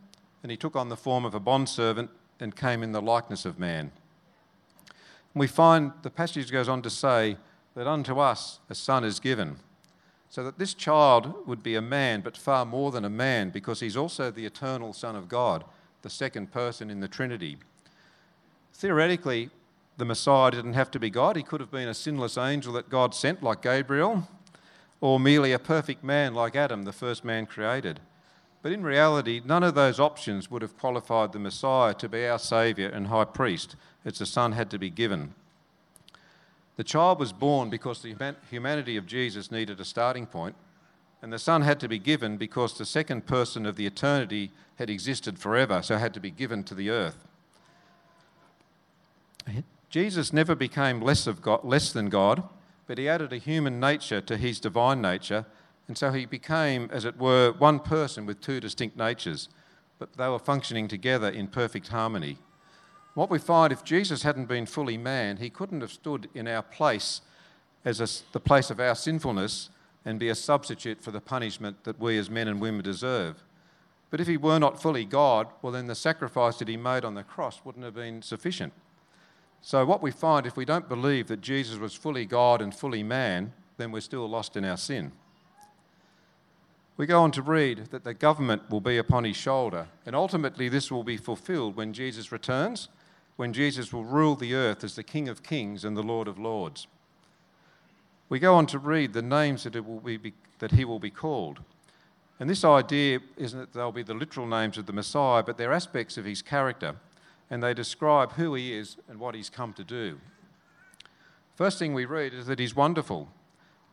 and 0.42 0.52
he 0.52 0.58
took 0.58 0.76
on 0.76 0.90
the 0.90 0.96
form 0.96 1.26
of 1.26 1.36
a 1.36 1.40
bondservant 1.40 2.10
and 2.40 2.56
came 2.56 2.82
in 2.82 2.92
the 2.92 3.02
likeness 3.02 3.46
of 3.46 3.60
man. 3.60 3.92
And 4.90 5.40
we 5.42 5.48
find 5.48 5.92
the 6.04 6.10
passage 6.10 6.52
goes 6.52 6.70
on 6.70 6.82
to 6.84 6.90
say 6.90 7.38
that 7.76 7.88
unto 7.88 8.20
us 8.20 8.60
a 8.70 8.76
son 8.76 9.04
is 9.04 9.20
given, 9.20 9.58
so 10.30 10.44
that 10.44 10.58
this 10.58 10.74
child 10.74 11.48
would 11.48 11.62
be 11.62 11.76
a 11.76 11.82
man, 11.82 12.22
but 12.22 12.38
far 12.38 12.66
more 12.66 12.92
than 12.92 13.06
a 13.06 13.10
man, 13.10 13.50
because 13.50 13.80
he's 13.80 13.98
also 13.98 14.32
the 14.32 14.46
eternal 14.46 14.92
Son 14.92 15.16
of 15.16 15.30
God, 15.30 15.64
the 16.02 16.10
second 16.10 16.52
person 16.52 16.90
in 16.90 17.00
the 17.00 17.08
Trinity. 17.08 17.58
Theoretically, 18.74 19.50
the 19.98 20.06
Messiah 20.06 20.52
didn't 20.52 20.74
have 20.74 20.92
to 20.92 21.00
be 21.00 21.10
God. 21.10 21.36
He 21.36 21.44
could 21.44 21.62
have 21.62 21.72
been 21.72 21.88
a 21.88 21.94
sinless 21.94 22.38
angel 22.38 22.74
that 22.74 22.90
God 22.90 23.16
sent, 23.16 23.42
like 23.42 23.62
Gabriel, 23.62 24.28
or 25.00 25.20
merely 25.20 25.54
a 25.54 25.60
perfect 25.60 26.04
man 26.04 26.34
like 26.34 26.56
Adam, 26.56 26.84
the 26.84 26.92
first 26.92 27.24
man 27.24 27.46
created. 27.46 28.00
But 28.62 28.72
in 28.72 28.84
reality, 28.84 29.42
none 29.46 29.64
of 29.64 29.76
those 29.76 30.00
options 30.00 30.50
would 30.50 30.62
have 30.62 30.78
qualified 30.78 31.32
the 31.32 31.40
Messiah 31.40 31.94
to 31.94 32.10
be 32.10 32.26
our 32.26 32.40
Saviour 32.40 32.90
and 32.90 33.08
High 33.08 33.26
Priest, 33.26 33.76
as 34.04 34.18
the 34.18 34.26
Son 34.26 34.54
had 34.54 34.70
to 34.72 34.80
be 34.80 34.90
given. 34.90 35.34
The 36.76 36.84
child 36.84 37.20
was 37.20 37.32
born 37.32 37.70
because 37.70 38.02
the 38.02 38.36
humanity 38.50 38.98
of 38.98 39.06
Jesus 39.06 39.52
needed 39.52 39.80
a 39.80 39.86
starting 39.86 40.26
point, 40.26 40.56
and 41.22 41.32
the 41.32 41.40
Son 41.40 41.62
had 41.62 41.80
to 41.80 41.88
be 41.88 42.00
given 42.00 42.38
because 42.38 42.78
the 42.78 42.86
second 42.86 43.26
person 43.26 43.66
of 43.66 43.76
the 43.76 43.86
eternity 43.86 44.52
had 44.76 44.90
existed 44.90 45.40
forever, 45.40 45.82
so 45.82 45.98
had 45.98 46.14
to 46.14 46.20
be 46.20 46.32
given 46.32 46.64
to 46.64 46.76
the 46.76 46.90
earth. 46.90 47.26
Jesus 49.90 50.34
never 50.34 50.56
became 50.56 51.00
less, 51.00 51.28
of 51.28 51.42
God, 51.42 51.64
less 51.64 51.94
than 51.94 52.10
God 52.10 52.44
but 52.88 52.98
he 52.98 53.10
added 53.10 53.34
a 53.34 53.38
human 53.38 53.80
nature 53.80 54.22
to 54.22 54.38
his 54.38 54.60
divine 54.60 55.02
nature, 55.02 55.46
and 55.88 55.98
so 55.98 56.12
he 56.12 56.26
became, 56.26 56.90
as 56.92 57.06
it 57.06 57.18
were, 57.18 57.52
one 57.52 57.80
person 57.80 58.26
with 58.26 58.42
two 58.42 58.60
distinct 58.60 58.98
natures, 58.98 59.50
but 59.98 60.14
they 60.14 60.28
were 60.28 60.40
functioning 60.40 60.88
together 60.88 61.30
in 61.30 61.48
perfect 61.48 61.88
harmony. 61.88 62.38
What 63.16 63.32
we 63.32 63.40
find 63.40 63.74
if 63.74 63.84
Jesus 63.84 64.24
hadn't 64.24 64.46
been 64.46 64.66
fully 64.66 64.98
man, 64.98 65.38
he 65.38 65.50
couldn't 65.50 65.82
have 65.82 65.92
stood 65.92 66.30
in 66.36 66.48
our 66.48 66.62
place 66.62 67.22
as 67.84 68.02
a, 68.02 68.34
the 68.34 68.40
place 68.40 68.70
of 68.70 68.80
our 68.80 68.94
sinfulness 68.94 69.70
and 70.04 70.20
be 70.20 70.30
a 70.30 70.36
substitute 70.36 71.02
for 71.02 71.12
the 71.12 71.22
punishment 71.22 71.86
that 71.86 72.00
we 72.00 72.18
as 72.18 72.30
men 72.30 72.48
and 72.48 72.60
women 72.60 72.84
deserve. 72.84 73.42
But 74.12 74.20
if 74.20 74.28
he 74.28 74.38
were 74.38 74.60
not 74.60 74.82
fully 74.82 75.06
God, 75.06 75.48
well, 75.62 75.72
then 75.72 75.88
the 75.88 75.96
sacrifice 75.96 76.58
that 76.58 76.68
he 76.68 76.78
made 76.78 77.04
on 77.04 77.16
the 77.16 77.24
cross 77.24 77.62
wouldn't 77.64 77.86
have 77.86 77.96
been 77.96 78.22
sufficient. 78.22 78.74
So, 79.62 79.84
what 79.86 80.04
we 80.04 80.12
find 80.12 80.46
if 80.46 80.58
we 80.58 80.66
don't 80.66 80.88
believe 80.88 81.28
that 81.28 81.42
Jesus 81.42 81.80
was 81.80 81.96
fully 81.96 82.26
God 82.26 82.62
and 82.62 82.76
fully 82.76 83.02
man, 83.02 83.54
then 83.78 83.92
we're 83.92 84.02
still 84.02 84.30
lost 84.30 84.56
in 84.56 84.64
our 84.64 84.78
sin. 84.78 85.12
We 86.98 87.08
go 87.08 87.22
on 87.22 87.32
to 87.32 87.42
read 87.42 87.88
that 87.92 88.04
the 88.04 88.14
government 88.14 88.70
will 88.70 88.80
be 88.80 88.98
upon 88.98 89.24
his 89.24 89.36
shoulder, 89.36 89.88
and 90.06 90.16
ultimately 90.16 90.70
this 90.70 90.92
will 90.92 91.04
be 91.04 91.18
fulfilled 91.18 91.76
when 91.76 91.94
Jesus 91.94 92.32
returns, 92.32 92.90
when 93.36 93.54
Jesus 93.54 93.92
will 93.92 94.04
rule 94.04 94.36
the 94.36 94.54
earth 94.54 94.84
as 94.84 94.96
the 94.96 95.04
King 95.04 95.28
of 95.28 95.44
kings 95.44 95.84
and 95.84 95.96
the 95.96 96.04
Lord 96.04 96.28
of 96.28 96.40
lords. 96.40 96.88
We 98.30 98.40
go 98.40 98.56
on 98.56 98.66
to 98.68 98.80
read 98.80 99.14
the 99.14 99.22
names 99.22 99.64
that, 99.64 99.76
will 99.86 100.00
be, 100.00 100.34
that 100.60 100.72
he 100.72 100.86
will 100.86 101.00
be 101.00 101.12
called. 101.12 101.60
And 102.40 102.50
this 102.50 102.64
idea 102.64 103.20
isn't 103.38 103.60
that 103.60 103.74
they'll 103.74 103.92
be 103.92 104.04
the 104.04 104.14
literal 104.14 104.48
names 104.48 104.78
of 104.78 104.86
the 104.86 104.94
Messiah, 104.94 105.44
but 105.44 105.58
they're 105.58 105.74
aspects 105.74 106.18
of 106.18 106.26
his 106.26 106.42
character 106.42 106.96
and 107.50 107.62
they 107.62 107.74
describe 107.74 108.34
who 108.34 108.56
he 108.56 108.74
is 108.74 108.98
and 109.08 109.20
what 109.20 109.36
he's 109.36 109.50
come 109.50 109.74
to 109.74 109.84
do. 109.84 110.20
First 111.56 111.80
thing 111.80 111.94
we 111.94 112.06
read 112.06 112.34
is 112.34 112.48
that 112.48 112.60
he's 112.60 112.76
wonderful, 112.76 113.30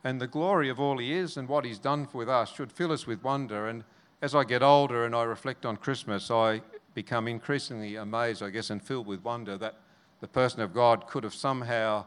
and 0.02 0.20
the 0.20 0.26
glory 0.26 0.68
of 0.68 0.80
all 0.80 0.98
he 0.98 1.12
is 1.12 1.36
and 1.36 1.48
what 1.48 1.64
he's 1.64 1.78
done 1.78 2.08
with 2.12 2.28
us 2.28 2.52
should 2.52 2.72
fill 2.72 2.92
us 2.92 3.06
with 3.06 3.22
wonder. 3.22 3.68
And 3.68 3.84
as 4.20 4.34
I 4.34 4.44
get 4.44 4.62
older 4.62 5.04
and 5.04 5.14
I 5.14 5.22
reflect 5.22 5.64
on 5.64 5.76
Christmas, 5.76 6.30
I 6.30 6.62
become 6.94 7.28
increasingly 7.28 7.96
amazed, 7.96 8.42
I 8.42 8.50
guess, 8.50 8.70
and 8.70 8.82
filled 8.82 9.06
with 9.06 9.24
wonder 9.24 9.56
that 9.58 9.76
the 10.20 10.28
person 10.28 10.60
of 10.60 10.72
God 10.72 11.06
could 11.06 11.24
have 11.24 11.34
somehow 11.34 12.04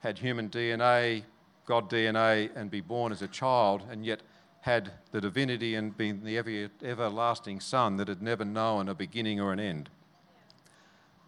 had 0.00 0.18
human 0.18 0.48
DNA, 0.48 1.22
God 1.66 1.88
DNA, 1.88 2.50
and 2.56 2.70
be 2.70 2.80
born 2.80 3.12
as 3.12 3.22
a 3.22 3.28
child, 3.28 3.84
and 3.90 4.04
yet 4.04 4.22
had 4.62 4.92
the 5.10 5.20
divinity 5.20 5.74
and 5.74 5.96
been 5.96 6.24
the 6.24 6.38
ever, 6.38 6.68
everlasting 6.82 7.60
Son 7.60 7.96
that 7.96 8.08
had 8.08 8.22
never 8.22 8.44
known 8.44 8.88
a 8.88 8.94
beginning 8.94 9.40
or 9.40 9.52
an 9.52 9.60
end. 9.60 9.90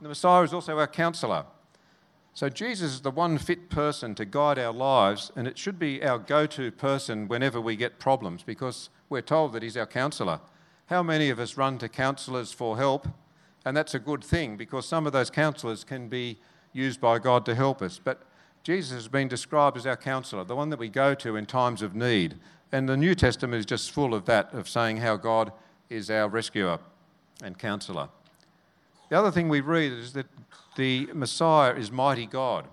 The 0.01 0.09
Messiah 0.09 0.43
is 0.43 0.55
also 0.55 0.79
our 0.79 0.87
counselor. 0.87 1.45
So 2.33 2.49
Jesus 2.49 2.95
is 2.95 3.01
the 3.01 3.11
one 3.12 3.38
fit 3.38 3.71
person 3.71 4.14
to 4.17 4.25
guide 4.25 4.59
our 4.59 4.73
lives, 4.73 5.31
and 5.37 5.47
it 5.47 5.57
should 5.57 5.79
be 5.79 6.03
our 6.03 6.19
go 6.19 6.47
to 6.47 6.73
person 6.73 7.29
whenever 7.29 7.61
we 7.61 7.77
get 7.77 8.01
problems 8.01 8.43
because 8.43 8.90
we're 9.09 9.21
told 9.21 9.53
that 9.53 9.62
he's 9.62 9.77
our 9.77 9.87
counselor. 9.87 10.40
How 10.87 11.03
many 11.03 11.31
of 11.31 11.38
us 11.38 11.57
run 11.57 11.79
to 11.79 11.88
counselors 11.88 12.53
for 12.53 12.77
help? 12.77 13.09
And 13.64 13.77
that's 13.77 13.94
a 13.94 13.99
good 13.99 14.23
thing 14.23 14.57
because 14.57 14.87
some 14.87 15.07
of 15.07 15.12
those 15.12 15.31
counselors 15.31 15.83
can 15.85 16.09
be 16.09 16.38
used 16.73 17.01
by 17.01 17.18
God 17.18 17.47
to 17.47 17.55
help 17.55 17.81
us. 17.81 17.99
But 18.03 18.23
Jesus 18.62 18.92
has 18.92 19.09
been 19.09 19.29
described 19.29 19.77
as 19.77 19.87
our 19.87 19.97
counselor, 19.97 20.44
the 20.44 20.57
one 20.57 20.68
that 20.70 20.79
we 20.79 20.88
go 20.88 21.14
to 21.14 21.37
in 21.37 21.47
times 21.47 21.81
of 21.81 21.94
need. 21.94 22.37
And 22.70 22.88
the 22.88 22.97
New 22.97 23.14
Testament 23.14 23.61
is 23.61 23.66
just 23.66 23.92
full 23.92 24.12
of 24.12 24.27
that, 24.27 24.53
of 24.53 24.68
saying 24.68 24.99
how 24.99 25.16
God 25.16 25.53
is 25.88 26.11
our 26.11 26.29
rescuer 26.29 26.79
and 27.42 27.59
counselor. 27.59 28.09
The 29.09 29.18
other 29.18 29.31
thing 29.31 29.49
we 29.49 29.61
read 29.61 29.92
is 29.92 30.12
that 30.14 30.27
the 30.77 31.09
Messiah 31.14 31.75
is 31.75 31.90
mighty 31.90 32.27
God, 32.27 32.66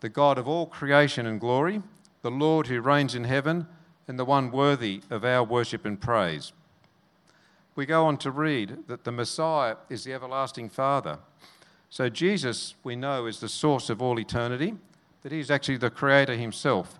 the 0.00 0.08
God 0.08 0.38
of 0.38 0.46
all 0.46 0.66
creation 0.66 1.26
and 1.26 1.40
glory, 1.40 1.82
the 2.22 2.30
Lord 2.30 2.68
who 2.68 2.80
reigns 2.80 3.14
in 3.14 3.24
heaven, 3.24 3.66
and 4.08 4.18
the 4.18 4.24
one 4.24 4.50
worthy 4.50 5.02
of 5.10 5.24
our 5.24 5.42
worship 5.42 5.84
and 5.84 6.00
praise. 6.00 6.52
We 7.76 7.84
go 7.84 8.06
on 8.06 8.16
to 8.18 8.30
read 8.30 8.88
that 8.88 9.04
the 9.04 9.12
Messiah 9.12 9.76
is 9.90 10.04
the 10.04 10.14
everlasting 10.14 10.70
Father. 10.70 11.18
So, 11.90 12.08
Jesus, 12.08 12.74
we 12.82 12.96
know, 12.96 13.26
is 13.26 13.40
the 13.40 13.50
source 13.50 13.90
of 13.90 14.00
all 14.00 14.18
eternity, 14.18 14.74
that 15.22 15.30
he's 15.30 15.50
actually 15.50 15.76
the 15.76 15.90
Creator 15.90 16.36
himself. 16.36 16.98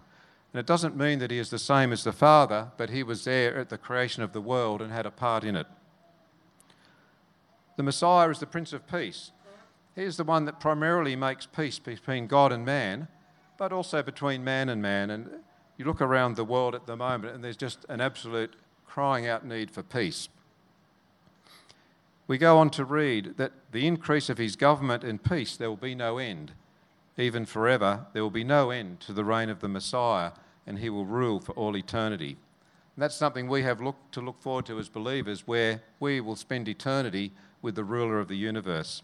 And 0.53 0.61
it 0.61 0.67
doesn't 0.67 0.97
mean 0.97 1.19
that 1.19 1.31
he 1.31 1.39
is 1.39 1.51
the 1.51 1.59
same 1.59 1.93
as 1.93 2.05
the 2.05 2.13
Father, 2.13 2.73
but 2.77 2.91
he 2.91 3.03
was 3.03 3.25
there 3.25 3.57
at 3.57 3.71
the 3.71 3.79
creation 3.79 4.23
of 4.23 4.33
the 4.33 4.41
world 4.41 4.83
and 4.83 4.93
had 4.93 5.07
a 5.07 5.11
part 5.11 5.45
in 5.45 5.57
it. 5.57 5.67
The 7.77 7.83
Messiah 7.83 8.29
is 8.29 8.39
the 8.39 8.47
Prince 8.47 8.73
of 8.73 8.87
Peace. 8.87 9.33
He 9.95 10.03
is 10.03 10.19
the 10.19 10.25
one 10.25 10.45
that 10.45 10.61
primarily 10.61 11.17
makes 11.17 11.47
peace 11.47 11.79
between 11.79 12.27
God 12.27 12.53
and 12.53 12.67
man, 12.67 13.09
but 13.57 13.73
also 13.73 14.03
between 14.03 14.45
man 14.45 14.69
and 14.69 14.83
man. 14.83 15.09
And 15.11 15.31
you 15.79 15.87
look 15.87 16.03
around 16.03 16.37
the 16.37 16.45
world 16.45 16.75
at 16.75 16.87
the 16.87 16.97
moment, 16.97 17.35
and 17.35 17.43
there's 17.43 17.57
just 17.57 17.87
an 17.89 18.03
absolute 18.03 18.57
crying 18.87 19.27
out 19.27 19.45
need 19.45 19.71
for 19.71 19.83
peace. 19.83 20.29
We 22.29 22.39
go 22.39 22.59
on 22.59 22.71
to 22.71 22.85
read 22.85 23.37
that 23.37 23.53
the 23.71 23.87
increase 23.87 24.29
of 24.29 24.39
his 24.39 24.57
government 24.57 25.05
and 25.05 25.23
peace, 25.23 25.57
there 25.57 25.69
will 25.69 25.77
be 25.77 25.95
no 25.95 26.19
end. 26.19 26.53
Even 27.17 27.47
forever, 27.47 28.07
there 28.13 28.23
will 28.23 28.31
be 28.31 28.45
no 28.45 28.71
end 28.71 29.01
to 29.01 29.13
the 29.13 29.25
reign 29.25 29.49
of 29.49 29.61
the 29.61 29.69
Messiah, 29.69 30.33
and 30.67 30.79
he 30.81 30.91
will 30.91 31.07
rule 31.07 31.39
for 31.39 31.53
all 31.53 31.77
eternity. 31.77 32.37
And 32.97 33.03
that's 33.03 33.15
something 33.15 33.47
we 33.47 33.63
have 33.63 33.81
look, 33.81 33.97
to 34.13 34.21
look 34.21 34.41
forward 34.41 34.67
to 34.67 34.79
as 34.79 34.89
believers, 34.89 35.47
where 35.47 35.83
we 36.01 36.21
will 36.21 36.37
spend 36.37 36.69
eternity 36.69 37.33
with 37.63 37.75
the 37.75 37.85
ruler 37.85 38.19
of 38.19 38.29
the 38.29 38.37
universe. 38.37 39.03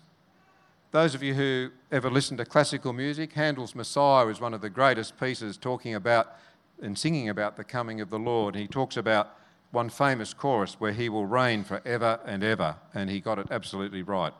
Those 0.91 1.15
of 1.15 1.23
you 1.23 1.35
who 1.35 1.71
ever 1.91 2.11
listen 2.11 2.37
to 2.37 2.45
classical 2.45 2.93
music, 2.93 3.33
Handel's 3.33 3.75
Messiah 3.75 4.27
is 4.27 4.41
one 4.41 4.53
of 4.53 4.61
the 4.61 4.69
greatest 4.69 5.19
pieces 5.19 5.57
talking 5.57 5.95
about 5.95 6.37
and 6.83 6.99
singing 6.99 7.29
about 7.29 7.57
the 7.57 7.65
coming 7.65 8.01
of 8.01 8.11
the 8.11 8.19
Lord. 8.19 8.55
He 8.57 8.67
talks 8.67 8.97
about 8.97 9.37
one 9.73 9.89
famous 9.89 10.33
chorus 10.33 10.77
where 10.79 10.93
he 10.93 11.09
will 11.09 11.27
reign 11.27 11.65
forever 11.65 12.21
and 12.25 12.45
ever, 12.45 12.77
and 12.95 13.11
he 13.11 13.21
got 13.21 13.39
it 13.39 13.49
absolutely 13.51 14.03
right. 14.03 14.35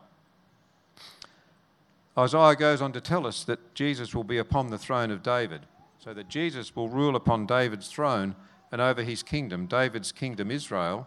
Isaiah 2.17 2.55
goes 2.55 2.83
on 2.83 2.93
to 2.93 3.01
tell 3.01 3.27
us 3.27 3.43
that 3.45 3.75
Jesus 3.75 4.15
will 4.15 4.25
be 4.25 4.37
upon 4.37 4.69
the 4.69 4.79
throne 4.79 5.11
of 5.11 5.23
David, 5.23 5.63
so 5.99 6.13
that 6.13 6.29
Jesus 6.29 6.77
will 6.77 6.89
rule 6.89 7.17
upon 7.17 7.47
David's 7.47 7.89
throne 7.89 8.37
and 8.71 8.81
over 8.81 9.03
his 9.03 9.23
kingdom, 9.23 9.67
David's 9.67 10.13
kingdom, 10.13 10.51
Israel. 10.51 11.07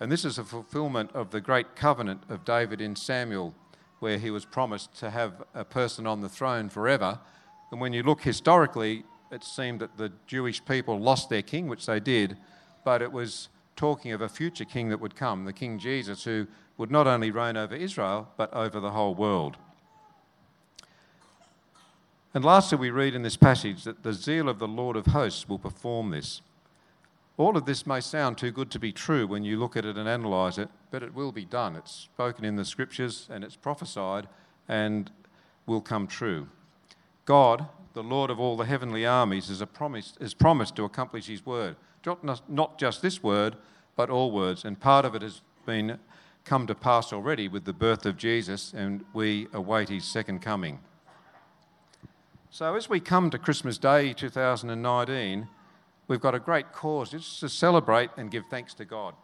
And 0.00 0.10
this 0.10 0.24
is 0.24 0.38
a 0.38 0.44
fulfillment 0.44 1.10
of 1.14 1.30
the 1.30 1.40
great 1.40 1.76
covenant 1.76 2.22
of 2.28 2.44
David 2.44 2.80
in 2.80 2.96
Samuel, 2.96 3.54
where 4.00 4.18
he 4.18 4.30
was 4.30 4.44
promised 4.44 4.94
to 4.98 5.10
have 5.10 5.44
a 5.54 5.64
person 5.64 6.06
on 6.06 6.20
the 6.20 6.28
throne 6.28 6.68
forever. 6.68 7.20
And 7.70 7.80
when 7.80 7.92
you 7.92 8.02
look 8.02 8.22
historically, 8.22 9.04
it 9.30 9.44
seemed 9.44 9.80
that 9.80 9.96
the 9.96 10.12
Jewish 10.26 10.64
people 10.64 10.98
lost 10.98 11.28
their 11.28 11.42
king, 11.42 11.68
which 11.68 11.86
they 11.86 12.00
did, 12.00 12.36
but 12.84 13.02
it 13.02 13.12
was 13.12 13.48
talking 13.80 14.12
of 14.12 14.20
a 14.20 14.28
future 14.28 14.66
king 14.66 14.90
that 14.90 15.00
would 15.00 15.16
come, 15.16 15.46
the 15.46 15.54
King 15.54 15.78
Jesus, 15.78 16.24
who 16.24 16.46
would 16.76 16.90
not 16.90 17.06
only 17.06 17.30
reign 17.30 17.56
over 17.56 17.74
Israel, 17.74 18.28
but 18.36 18.52
over 18.52 18.78
the 18.78 18.90
whole 18.90 19.14
world. 19.14 19.56
And 22.34 22.44
lastly, 22.44 22.76
we 22.76 22.90
read 22.90 23.14
in 23.14 23.22
this 23.22 23.38
passage 23.38 23.84
that 23.84 24.02
the 24.02 24.12
zeal 24.12 24.50
of 24.50 24.58
the 24.58 24.68
Lord 24.68 24.96
of 24.96 25.06
hosts 25.06 25.48
will 25.48 25.58
perform 25.58 26.10
this. 26.10 26.42
All 27.38 27.56
of 27.56 27.64
this 27.64 27.86
may 27.86 28.02
sound 28.02 28.36
too 28.36 28.50
good 28.50 28.70
to 28.72 28.78
be 28.78 28.92
true 28.92 29.26
when 29.26 29.44
you 29.44 29.58
look 29.58 29.78
at 29.78 29.86
it 29.86 29.96
and 29.96 30.06
analyse 30.06 30.58
it, 30.58 30.68
but 30.90 31.02
it 31.02 31.14
will 31.14 31.32
be 31.32 31.46
done. 31.46 31.74
It's 31.74 31.90
spoken 31.90 32.44
in 32.44 32.56
the 32.56 32.66
scriptures 32.66 33.28
and 33.30 33.42
it's 33.42 33.56
prophesied 33.56 34.28
and 34.68 35.10
will 35.64 35.80
come 35.80 36.06
true. 36.06 36.48
God, 37.24 37.66
the 37.94 38.02
Lord 38.02 38.28
of 38.28 38.38
all 38.38 38.58
the 38.58 38.66
heavenly 38.66 39.06
armies, 39.06 39.48
is, 39.48 39.62
promised, 39.72 40.18
is 40.20 40.34
promised 40.34 40.76
to 40.76 40.84
accomplish 40.84 41.28
his 41.28 41.46
word. 41.46 41.76
Not 42.04 42.78
just 42.78 43.02
this 43.02 43.22
word, 43.22 43.56
but 43.96 44.10
all 44.10 44.30
words. 44.30 44.64
And 44.64 44.78
part 44.80 45.04
of 45.04 45.14
it 45.14 45.22
has 45.22 45.42
been 45.66 45.98
come 46.44 46.66
to 46.66 46.74
pass 46.74 47.12
already 47.12 47.48
with 47.48 47.64
the 47.64 47.72
birth 47.72 48.06
of 48.06 48.16
Jesus, 48.16 48.72
and 48.72 49.04
we 49.12 49.46
await 49.52 49.88
his 49.88 50.04
second 50.04 50.40
coming. 50.40 50.80
So, 52.50 52.74
as 52.74 52.88
we 52.88 52.98
come 52.98 53.30
to 53.30 53.38
Christmas 53.38 53.78
Day 53.78 54.12
2019, 54.12 55.48
we've 56.08 56.20
got 56.20 56.34
a 56.34 56.40
great 56.40 56.72
cause. 56.72 57.14
It's 57.14 57.38
to 57.40 57.48
celebrate 57.48 58.10
and 58.16 58.30
give 58.30 58.44
thanks 58.50 58.74
to 58.74 58.84
God. 58.84 59.14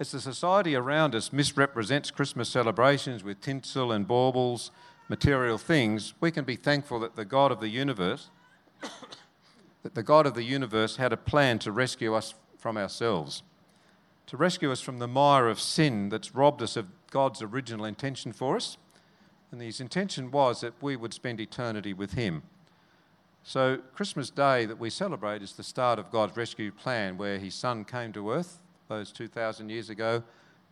As 0.00 0.10
the 0.10 0.20
society 0.20 0.74
around 0.74 1.14
us 1.14 1.32
misrepresents 1.32 2.10
Christmas 2.10 2.48
celebrations 2.48 3.22
with 3.22 3.40
tinsel 3.40 3.92
and 3.92 4.08
baubles, 4.08 4.70
material 5.08 5.58
things, 5.58 6.14
we 6.20 6.30
can 6.30 6.44
be 6.44 6.56
thankful 6.56 6.98
that 7.00 7.16
the 7.16 7.24
God 7.24 7.52
of 7.52 7.60
the 7.60 7.68
universe, 7.68 8.30
that 9.84 9.94
the 9.94 10.02
God 10.02 10.26
of 10.26 10.34
the 10.34 10.42
universe 10.42 10.96
had 10.96 11.12
a 11.12 11.16
plan 11.16 11.60
to 11.60 11.70
rescue 11.70 12.14
us 12.14 12.34
from 12.58 12.76
ourselves, 12.76 13.42
to 14.26 14.36
rescue 14.36 14.72
us 14.72 14.80
from 14.80 14.98
the 14.98 15.06
mire 15.06 15.46
of 15.46 15.60
sin 15.60 16.08
that's 16.08 16.34
robbed 16.34 16.62
us 16.62 16.76
of 16.76 16.86
God's 17.10 17.42
original 17.42 17.84
intention 17.84 18.32
for 18.32 18.56
us. 18.56 18.78
And 19.52 19.60
his 19.60 19.80
intention 19.80 20.30
was 20.30 20.62
that 20.62 20.72
we 20.82 20.96
would 20.96 21.12
spend 21.12 21.38
eternity 21.38 21.92
with 21.92 22.14
him. 22.14 22.42
So, 23.42 23.76
Christmas 23.94 24.30
Day 24.30 24.64
that 24.64 24.80
we 24.80 24.88
celebrate 24.88 25.42
is 25.42 25.52
the 25.52 25.62
start 25.62 25.98
of 25.98 26.10
God's 26.10 26.34
rescue 26.34 26.72
plan 26.72 27.18
where 27.18 27.38
his 27.38 27.54
son 27.54 27.84
came 27.84 28.10
to 28.14 28.32
earth 28.32 28.58
those 28.88 29.12
2,000 29.12 29.68
years 29.68 29.90
ago. 29.90 30.22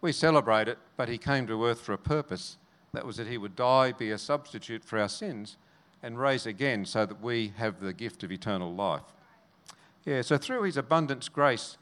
We 0.00 0.12
celebrate 0.12 0.68
it, 0.68 0.78
but 0.96 1.10
he 1.10 1.18
came 1.18 1.46
to 1.48 1.66
earth 1.66 1.82
for 1.82 1.92
a 1.92 1.98
purpose. 1.98 2.56
That 2.94 3.04
was 3.04 3.18
that 3.18 3.26
he 3.26 3.36
would 3.36 3.56
die, 3.56 3.92
be 3.92 4.10
a 4.10 4.18
substitute 4.18 4.82
for 4.82 4.98
our 4.98 5.08
sins, 5.10 5.58
and 6.02 6.18
raise 6.18 6.46
again 6.46 6.84
so 6.84 7.06
that 7.06 7.20
we 7.20 7.52
have 7.56 7.80
the 7.80 7.92
gift 7.92 8.22
of 8.24 8.32
eternal 8.32 8.74
life. 8.74 9.02
Yeah, 10.04 10.22
so 10.22 10.36
through 10.36 10.64
his 10.64 10.76
abundance 10.76 11.28
grace, 11.28 11.76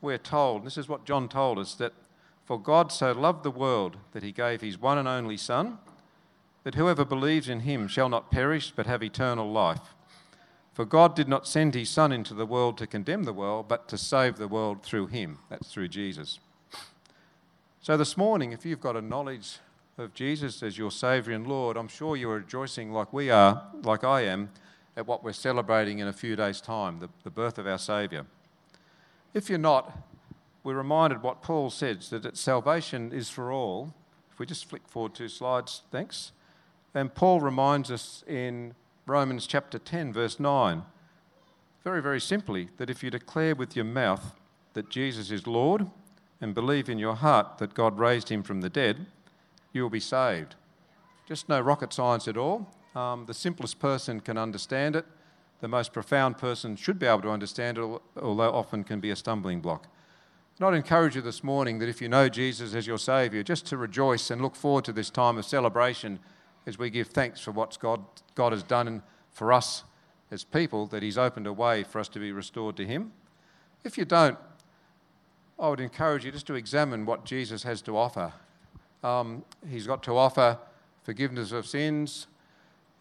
we're 0.00 0.18
told, 0.18 0.58
and 0.58 0.66
this 0.66 0.76
is 0.76 0.88
what 0.88 1.06
John 1.06 1.28
told 1.28 1.58
us, 1.58 1.74
that 1.76 1.94
for 2.44 2.60
God 2.60 2.92
so 2.92 3.12
loved 3.12 3.42
the 3.42 3.50
world 3.50 3.96
that 4.12 4.22
he 4.22 4.32
gave 4.32 4.60
his 4.60 4.78
one 4.78 4.98
and 4.98 5.08
only 5.08 5.38
Son, 5.38 5.78
that 6.62 6.74
whoever 6.74 7.04
believes 7.04 7.48
in 7.48 7.60
him 7.60 7.88
shall 7.88 8.08
not 8.08 8.30
perish 8.30 8.72
but 8.74 8.86
have 8.86 9.02
eternal 9.02 9.50
life. 9.50 9.94
For 10.74 10.84
God 10.84 11.14
did 11.14 11.28
not 11.28 11.46
send 11.46 11.74
his 11.74 11.88
Son 11.88 12.12
into 12.12 12.34
the 12.34 12.46
world 12.46 12.76
to 12.78 12.86
condemn 12.86 13.24
the 13.24 13.32
world, 13.32 13.68
but 13.68 13.88
to 13.88 13.96
save 13.96 14.36
the 14.36 14.48
world 14.48 14.82
through 14.82 15.06
him. 15.06 15.38
That's 15.48 15.72
through 15.72 15.88
Jesus. 15.88 16.40
So 17.80 17.96
this 17.96 18.16
morning, 18.16 18.52
if 18.52 18.66
you've 18.66 18.80
got 18.80 18.96
a 18.96 19.02
knowledge 19.02 19.58
of 19.96 20.14
Jesus 20.14 20.62
as 20.62 20.76
your 20.76 20.90
Saviour 20.90 21.36
and 21.36 21.46
Lord, 21.46 21.76
I'm 21.76 21.88
sure 21.88 22.16
you're 22.16 22.36
rejoicing 22.36 22.92
like 22.92 23.12
we 23.12 23.30
are, 23.30 23.62
like 23.82 24.02
I 24.02 24.22
am, 24.22 24.50
at 24.96 25.06
what 25.06 25.22
we're 25.22 25.32
celebrating 25.32 25.98
in 25.98 26.08
a 26.08 26.12
few 26.12 26.36
days' 26.36 26.60
time, 26.60 26.98
the, 26.98 27.08
the 27.22 27.30
birth 27.30 27.58
of 27.58 27.66
our 27.66 27.78
Saviour. 27.78 28.26
If 29.32 29.48
you're 29.48 29.58
not, 29.58 29.96
we're 30.62 30.74
reminded 30.76 31.22
what 31.22 31.42
Paul 31.42 31.70
says 31.70 32.10
that 32.10 32.36
salvation 32.36 33.12
is 33.12 33.28
for 33.28 33.52
all. 33.52 33.94
If 34.32 34.38
we 34.38 34.46
just 34.46 34.68
flick 34.68 34.86
forward 34.88 35.14
two 35.14 35.28
slides, 35.28 35.82
thanks. 35.90 36.32
And 36.94 37.14
Paul 37.14 37.40
reminds 37.40 37.90
us 37.90 38.24
in 38.26 38.74
Romans 39.06 39.46
chapter 39.46 39.78
10, 39.78 40.12
verse 40.12 40.40
9, 40.40 40.82
very, 41.82 42.00
very 42.00 42.20
simply, 42.20 42.70
that 42.78 42.88
if 42.88 43.02
you 43.02 43.10
declare 43.10 43.54
with 43.54 43.76
your 43.76 43.84
mouth 43.84 44.34
that 44.72 44.88
Jesus 44.88 45.30
is 45.30 45.46
Lord 45.46 45.86
and 46.40 46.54
believe 46.54 46.88
in 46.88 46.98
your 46.98 47.14
heart 47.14 47.58
that 47.58 47.74
God 47.74 47.98
raised 47.98 48.30
him 48.30 48.42
from 48.42 48.60
the 48.60 48.70
dead, 48.70 49.06
you 49.74 49.82
will 49.82 49.90
be 49.90 50.00
saved. 50.00 50.54
Just 51.26 51.48
no 51.48 51.60
rocket 51.60 51.92
science 51.92 52.28
at 52.28 52.36
all. 52.36 52.68
Um, 52.94 53.26
the 53.26 53.34
simplest 53.34 53.78
person 53.78 54.20
can 54.20 54.38
understand 54.38 54.96
it 54.96 55.06
the 55.64 55.68
most 55.68 55.94
profound 55.94 56.36
person 56.36 56.76
should 56.76 56.98
be 56.98 57.06
able 57.06 57.22
to 57.22 57.30
understand 57.30 57.78
it, 57.78 58.00
although 58.20 58.52
often 58.52 58.84
can 58.84 59.00
be 59.00 59.08
a 59.08 59.16
stumbling 59.16 59.62
block. 59.62 59.88
And 60.58 60.66
I'd 60.66 60.74
encourage 60.74 61.16
you 61.16 61.22
this 61.22 61.42
morning 61.42 61.78
that 61.78 61.88
if 61.88 62.02
you 62.02 62.08
know 62.10 62.28
Jesus 62.28 62.74
as 62.74 62.86
your 62.86 62.98
Saviour, 62.98 63.42
just 63.42 63.64
to 63.68 63.78
rejoice 63.78 64.30
and 64.30 64.42
look 64.42 64.56
forward 64.56 64.84
to 64.84 64.92
this 64.92 65.08
time 65.08 65.38
of 65.38 65.46
celebration 65.46 66.18
as 66.66 66.78
we 66.78 66.90
give 66.90 67.08
thanks 67.08 67.40
for 67.40 67.50
what 67.50 67.78
God, 67.80 68.04
God 68.34 68.52
has 68.52 68.62
done 68.62 69.02
for 69.32 69.54
us 69.54 69.84
as 70.30 70.44
people, 70.44 70.86
that 70.88 71.02
He's 71.02 71.16
opened 71.16 71.46
a 71.46 71.52
way 71.54 71.82
for 71.82 71.98
us 71.98 72.08
to 72.10 72.18
be 72.18 72.30
restored 72.30 72.76
to 72.76 72.84
Him. 72.84 73.12
If 73.84 73.96
you 73.96 74.04
don't, 74.04 74.36
I 75.58 75.70
would 75.70 75.80
encourage 75.80 76.26
you 76.26 76.30
just 76.30 76.46
to 76.48 76.54
examine 76.56 77.06
what 77.06 77.24
Jesus 77.24 77.62
has 77.62 77.80
to 77.82 77.96
offer. 77.96 78.34
Um, 79.04 79.44
he's 79.68 79.86
got 79.86 80.02
to 80.04 80.16
offer 80.16 80.58
forgiveness 81.02 81.52
of 81.52 81.66
sins, 81.66 82.26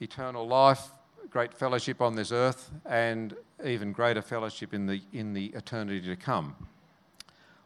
eternal 0.01 0.45
life, 0.45 0.89
great 1.29 1.53
fellowship 1.53 2.01
on 2.01 2.15
this 2.15 2.31
earth, 2.31 2.69
and 2.85 3.33
even 3.63 3.93
greater 3.93 4.21
fellowship 4.21 4.73
in 4.73 4.85
the, 4.85 5.01
in 5.13 5.33
the 5.33 5.45
eternity 5.55 6.01
to 6.01 6.17
come. 6.17 6.55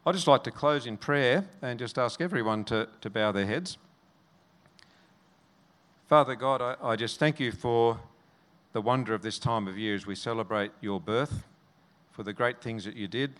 I'd 0.06 0.14
just 0.14 0.28
like 0.28 0.44
to 0.44 0.52
close 0.52 0.86
in 0.86 0.96
prayer 0.96 1.46
and 1.62 1.80
just 1.80 1.98
ask 1.98 2.20
everyone 2.20 2.62
to, 2.66 2.88
to 3.00 3.10
bow 3.10 3.32
their 3.32 3.44
heads. 3.44 3.76
Father 6.06 6.36
God, 6.36 6.62
I, 6.62 6.76
I 6.80 6.94
just 6.94 7.18
thank 7.18 7.40
you 7.40 7.50
for 7.50 7.98
the 8.72 8.80
wonder 8.80 9.14
of 9.14 9.22
this 9.22 9.40
time 9.40 9.66
of 9.66 9.76
year 9.76 9.96
as 9.96 10.06
we 10.06 10.14
celebrate 10.14 10.70
your 10.80 11.00
birth, 11.00 11.44
for 12.12 12.22
the 12.22 12.32
great 12.32 12.62
things 12.62 12.84
that 12.84 12.94
you 12.94 13.08
did. 13.08 13.34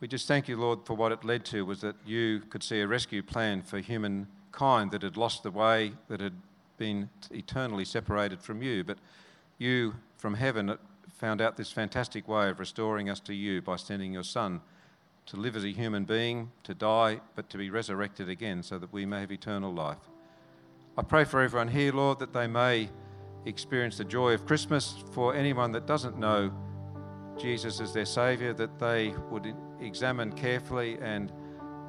We 0.00 0.08
just 0.08 0.28
thank 0.28 0.48
you, 0.48 0.56
Lord, 0.56 0.80
for 0.84 0.94
what 0.94 1.12
it 1.12 1.24
led 1.24 1.44
to 1.46 1.64
was 1.64 1.80
that 1.80 1.96
you 2.04 2.40
could 2.50 2.62
see 2.62 2.80
a 2.80 2.86
rescue 2.86 3.22
plan 3.22 3.62
for 3.62 3.78
humankind 3.78 4.90
that 4.90 5.02
had 5.02 5.16
lost 5.16 5.42
the 5.42 5.50
way, 5.50 5.92
that 6.08 6.20
had 6.20 6.34
been 6.76 7.08
eternally 7.30 7.84
separated 7.84 8.42
from 8.42 8.60
you. 8.62 8.84
But 8.84 8.98
you 9.58 9.94
from 10.18 10.34
heaven 10.34 10.76
found 11.08 11.40
out 11.40 11.56
this 11.56 11.70
fantastic 11.70 12.28
way 12.28 12.50
of 12.50 12.58
restoring 12.58 13.08
us 13.08 13.20
to 13.20 13.34
you 13.34 13.62
by 13.62 13.76
sending 13.76 14.12
your 14.12 14.24
Son 14.24 14.60
to 15.26 15.36
live 15.36 15.56
as 15.56 15.64
a 15.64 15.72
human 15.72 16.04
being, 16.04 16.50
to 16.64 16.74
die, 16.74 17.20
but 17.34 17.48
to 17.48 17.56
be 17.56 17.70
resurrected 17.70 18.28
again 18.28 18.62
so 18.62 18.78
that 18.78 18.92
we 18.92 19.06
may 19.06 19.20
have 19.20 19.32
eternal 19.32 19.72
life. 19.72 20.10
I 20.98 21.02
pray 21.02 21.24
for 21.24 21.40
everyone 21.40 21.68
here, 21.68 21.92
Lord, 21.92 22.18
that 22.18 22.32
they 22.32 22.46
may 22.46 22.90
experience 23.46 23.96
the 23.96 24.04
joy 24.04 24.32
of 24.34 24.46
Christmas. 24.46 25.02
For 25.12 25.34
anyone 25.34 25.72
that 25.72 25.86
doesn't 25.86 26.18
know 26.18 26.52
Jesus 27.38 27.80
as 27.80 27.92
their 27.92 28.06
Saviour, 28.06 28.52
that 28.54 28.78
they 28.78 29.14
would 29.30 29.54
examine 29.80 30.32
carefully 30.32 30.98
and 31.00 31.32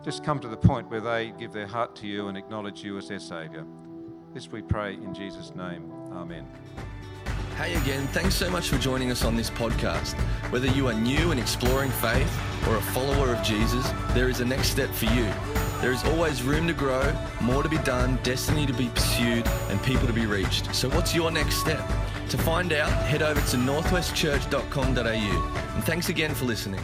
just 0.04 0.24
come 0.24 0.40
to 0.40 0.48
the 0.48 0.58
point 0.58 0.90
where 0.90 1.02
they 1.02 1.34
give 1.40 1.52
their 1.52 1.68
heart 1.68 1.96
to 1.98 2.08
you 2.08 2.28
and 2.28 2.38
acknowledge 2.38 2.84
you 2.84 2.98
as 2.98 3.08
their 3.08 3.20
Saviour. 3.20 3.66
This 4.34 4.52
we 4.52 4.62
pray 4.62 4.94
in 4.94 5.14
Jesus' 5.14 5.54
name. 5.56 5.92
Amen. 6.12 6.46
Hey 7.58 7.76
again, 7.76 8.06
thanks 8.08 8.36
so 8.36 8.50
much 8.50 8.68
for 8.68 8.78
joining 8.78 9.12
us 9.12 9.24
on 9.24 9.38
this 9.38 9.50
podcast. 9.50 10.14
Whether 10.52 10.68
you 10.68 10.88
are 10.88 10.94
new 10.94 11.32
and 11.32 11.40
exploring 11.40 11.90
faith 11.90 12.68
or 12.68 12.76
a 12.76 12.82
follower 12.82 13.34
of 13.34 13.42
Jesus, 13.44 13.90
there 14.10 14.28
is 14.28 14.42
a 14.42 14.46
next 14.46 14.70
step 14.70 14.90
for 14.90 15.06
you. 15.06 15.32
There 15.80 15.94
is 15.94 16.04
always 16.04 16.44
room 16.44 16.68
to 16.68 16.74
grow, 16.74 17.14
more 17.42 17.64
to 17.64 17.70
be 17.70 17.78
done, 17.80 18.20
destiny 18.24 18.66
to 18.66 18.74
be 18.74 18.90
pursued, 18.90 19.48
and 19.70 19.82
people 19.84 20.06
to 20.06 20.14
be 20.14 20.26
reached. 20.26 20.76
So, 20.76 20.90
what's 20.90 21.16
your 21.16 21.32
next 21.32 21.56
step? 21.56 21.90
To 22.30 22.38
find 22.38 22.74
out, 22.74 22.90
head 22.90 23.22
over 23.22 23.40
to 23.40 23.58
northwestchurch.com.au. 23.58 25.76
And 25.76 25.84
thanks 25.84 26.10
again 26.10 26.34
for 26.34 26.46
listening. 26.46 26.82